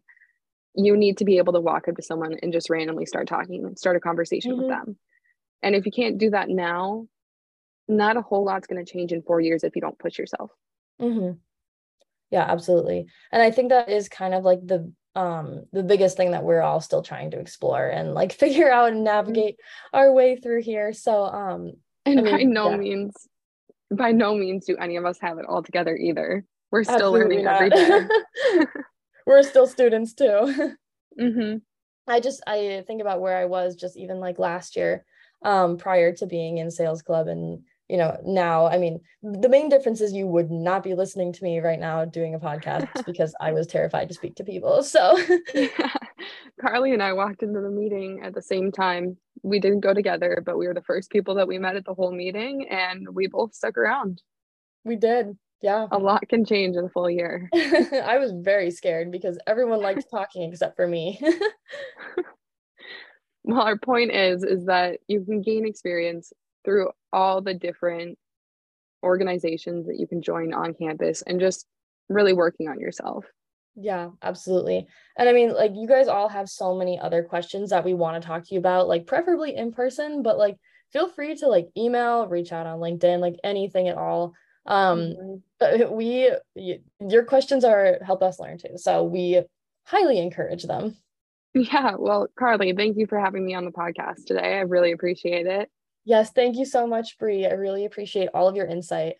you 0.75 0.97
need 0.97 1.17
to 1.17 1.25
be 1.25 1.37
able 1.37 1.53
to 1.53 1.61
walk 1.61 1.87
up 1.87 1.95
to 1.95 2.01
someone 2.01 2.37
and 2.41 2.53
just 2.53 2.69
randomly 2.69 3.05
start 3.05 3.27
talking 3.27 3.65
and 3.65 3.79
start 3.79 3.95
a 3.95 4.01
conversation 4.01 4.51
mm-hmm. 4.51 4.61
with 4.61 4.69
them. 4.69 4.97
And 5.61 5.75
if 5.75 5.85
you 5.85 5.91
can't 5.91 6.17
do 6.17 6.31
that 6.31 6.49
now, 6.49 7.07
not 7.87 8.17
a 8.17 8.21
whole 8.21 8.45
lot's 8.45 8.67
going 8.67 8.83
to 8.83 8.91
change 8.91 9.11
in 9.11 9.21
four 9.21 9.39
years 9.39 9.63
if 9.63 9.75
you 9.75 9.81
don't 9.81 9.99
push 9.99 10.17
yourself. 10.17 10.51
Mm-hmm. 11.01 11.37
Yeah, 12.29 12.45
absolutely. 12.47 13.05
And 13.31 13.41
I 13.41 13.51
think 13.51 13.69
that 13.69 13.89
is 13.89 14.09
kind 14.09 14.33
of 14.33 14.43
like 14.43 14.65
the 14.65 14.91
um 15.15 15.65
the 15.73 15.83
biggest 15.83 16.15
thing 16.15 16.31
that 16.31 16.43
we're 16.43 16.61
all 16.61 16.79
still 16.79 17.01
trying 17.01 17.31
to 17.31 17.39
explore 17.39 17.87
and 17.87 18.13
like 18.13 18.31
figure 18.33 18.71
out 18.71 18.87
and 18.87 18.97
mm-hmm. 18.97 19.05
navigate 19.05 19.55
our 19.93 20.11
way 20.13 20.35
through 20.35 20.61
here 20.61 20.93
so 20.93 21.23
um 21.25 21.73
and 22.05 22.19
I 22.19 22.23
mean, 22.23 22.31
by 22.31 22.43
no 22.43 22.71
yeah. 22.71 22.77
means 22.77 23.27
by 23.91 24.11
no 24.11 24.35
means 24.35 24.65
do 24.65 24.77
any 24.77 24.95
of 24.95 25.05
us 25.05 25.19
have 25.19 25.37
it 25.37 25.45
all 25.47 25.63
together 25.63 25.95
either 25.95 26.45
we're 26.71 26.83
still 26.83 26.95
Absolutely 26.95 27.43
learning 27.43 27.45
not. 27.45 27.55
every 27.55 27.69
day 27.69 28.07
we're 29.25 29.43
still 29.43 29.67
students 29.67 30.13
too 30.13 30.75
mm-hmm. 31.19 31.57
i 32.07 32.19
just 32.19 32.41
i 32.47 32.83
think 32.87 33.01
about 33.01 33.19
where 33.19 33.37
i 33.37 33.45
was 33.45 33.75
just 33.75 33.97
even 33.97 34.19
like 34.19 34.39
last 34.39 34.77
year 34.77 35.05
um 35.43 35.77
prior 35.77 36.13
to 36.13 36.25
being 36.25 36.57
in 36.57 36.71
sales 36.71 37.01
club 37.01 37.27
and 37.27 37.63
you 37.91 37.97
know 37.97 38.17
now 38.23 38.67
i 38.67 38.77
mean 38.77 39.01
the 39.21 39.49
main 39.49 39.67
difference 39.67 39.99
is 39.99 40.13
you 40.13 40.25
would 40.25 40.49
not 40.49 40.81
be 40.81 40.95
listening 40.95 41.33
to 41.33 41.43
me 41.43 41.59
right 41.59 41.79
now 41.79 42.05
doing 42.05 42.33
a 42.33 42.39
podcast 42.39 42.87
because 43.05 43.35
i 43.41 43.51
was 43.51 43.67
terrified 43.67 44.07
to 44.07 44.15
speak 44.15 44.33
to 44.33 44.45
people 44.45 44.81
so. 44.81 45.19
Yeah. 45.53 45.67
karli 46.61 46.93
and 46.93 47.03
i 47.03 47.11
walked 47.11 47.43
into 47.43 47.59
the 47.59 47.69
meeting 47.69 48.21
at 48.23 48.33
the 48.33 48.41
same 48.41 48.71
time. 48.71 49.17
We 49.43 49.59
didn't 49.59 49.81
go 49.81 49.93
together 49.93 50.41
but 50.45 50.57
we 50.57 50.67
were 50.67 50.73
the 50.73 50.81
first 50.81 51.09
people 51.09 51.35
that 51.35 51.47
we 51.47 51.57
met 51.57 51.75
at 51.75 51.83
the 51.83 51.93
whole 51.93 52.13
meeting 52.13 52.67
and 52.69 53.07
we 53.13 53.27
both 53.27 53.53
stuck 53.53 53.77
around. 53.77 54.21
We 54.85 54.95
did 54.95 55.37
yeah. 55.61 55.87
A 55.91 55.99
lot 55.99 56.27
can 56.27 56.43
change 56.43 56.75
in 56.75 56.85
a 56.85 56.89
full 56.89 57.07
year. 57.07 57.47
I 57.53 58.17
was 58.17 58.31
very 58.31 58.71
scared 58.71 59.11
because 59.11 59.37
everyone 59.45 59.79
liked 59.79 60.09
talking 60.09 60.49
except 60.49 60.75
for 60.75 60.87
me. 60.87 61.19
Well 63.43 63.61
our 63.61 63.77
point 63.77 64.11
is 64.11 64.43
is 64.43 64.65
that 64.65 64.99
you 65.07 65.25
can 65.25 65.41
gain 65.41 65.65
experience 65.65 66.31
through 66.63 66.91
all 67.13 67.41
the 67.41 67.53
different 67.53 68.17
organizations 69.03 69.87
that 69.87 69.99
you 69.99 70.07
can 70.07 70.21
join 70.21 70.53
on 70.53 70.73
campus 70.73 71.21
and 71.21 71.39
just 71.39 71.65
really 72.09 72.33
working 72.33 72.67
on 72.67 72.79
yourself. 72.79 73.25
Yeah, 73.75 74.09
absolutely. 74.21 74.87
And 75.17 75.29
I 75.29 75.33
mean, 75.33 75.53
like, 75.53 75.71
you 75.73 75.87
guys 75.87 76.07
all 76.07 76.27
have 76.27 76.49
so 76.49 76.75
many 76.75 76.99
other 76.99 77.23
questions 77.23 77.69
that 77.69 77.85
we 77.85 77.93
want 77.93 78.21
to 78.21 78.27
talk 78.27 78.45
to 78.45 78.53
you 78.53 78.59
about, 78.59 78.87
like, 78.87 79.07
preferably 79.07 79.55
in 79.55 79.71
person, 79.71 80.23
but 80.23 80.37
like, 80.37 80.57
feel 80.91 81.09
free 81.09 81.35
to 81.35 81.47
like 81.47 81.69
email, 81.77 82.27
reach 82.27 82.51
out 82.51 82.67
on 82.67 82.79
LinkedIn, 82.79 83.19
like 83.19 83.35
anything 83.43 83.87
at 83.87 83.97
all. 83.97 84.33
Um, 84.65 84.99
mm-hmm. 84.99 85.35
but 85.59 85.91
we, 85.91 86.31
your 86.99 87.23
questions 87.23 87.63
are 87.63 87.97
help 88.05 88.21
us 88.21 88.39
learn 88.39 88.57
too. 88.57 88.77
So 88.77 89.03
we 89.03 89.41
highly 89.85 90.19
encourage 90.19 90.63
them. 90.63 90.95
Yeah. 91.53 91.95
Well, 91.99 92.29
Karli, 92.39 92.71
thank 92.71 92.95
you 92.95 93.07
for 93.07 93.19
having 93.19 93.45
me 93.45 93.55
on 93.55 93.65
the 93.65 93.71
podcast 93.71 94.23
today. 94.25 94.53
I 94.53 94.61
really 94.61 94.93
appreciate 94.93 95.47
it. 95.47 95.69
Yes, 96.03 96.31
thank 96.31 96.57
you 96.57 96.65
so 96.65 96.87
much, 96.87 97.17
Brie. 97.17 97.45
I 97.45 97.53
really 97.53 97.85
appreciate 97.85 98.29
all 98.33 98.47
of 98.47 98.55
your 98.55 98.65
insight. 98.65 99.15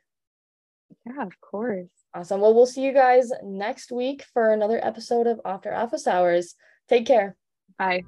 Yeah, 1.06 1.24
of 1.24 1.40
course. 1.40 1.90
Awesome. 2.14 2.42
Well, 2.42 2.54
we'll 2.54 2.66
see 2.66 2.84
you 2.84 2.94
guys 2.94 3.32
next 3.44 3.92
week 3.92 4.26
for 4.34 4.52
another 4.52 4.84
episode 4.84 5.28
of 5.28 5.40
After 5.46 5.74
Office 5.74 6.08
Hours. 6.08 6.56
Take 6.90 7.06
care. 7.06 7.38
Bye. 7.78 8.04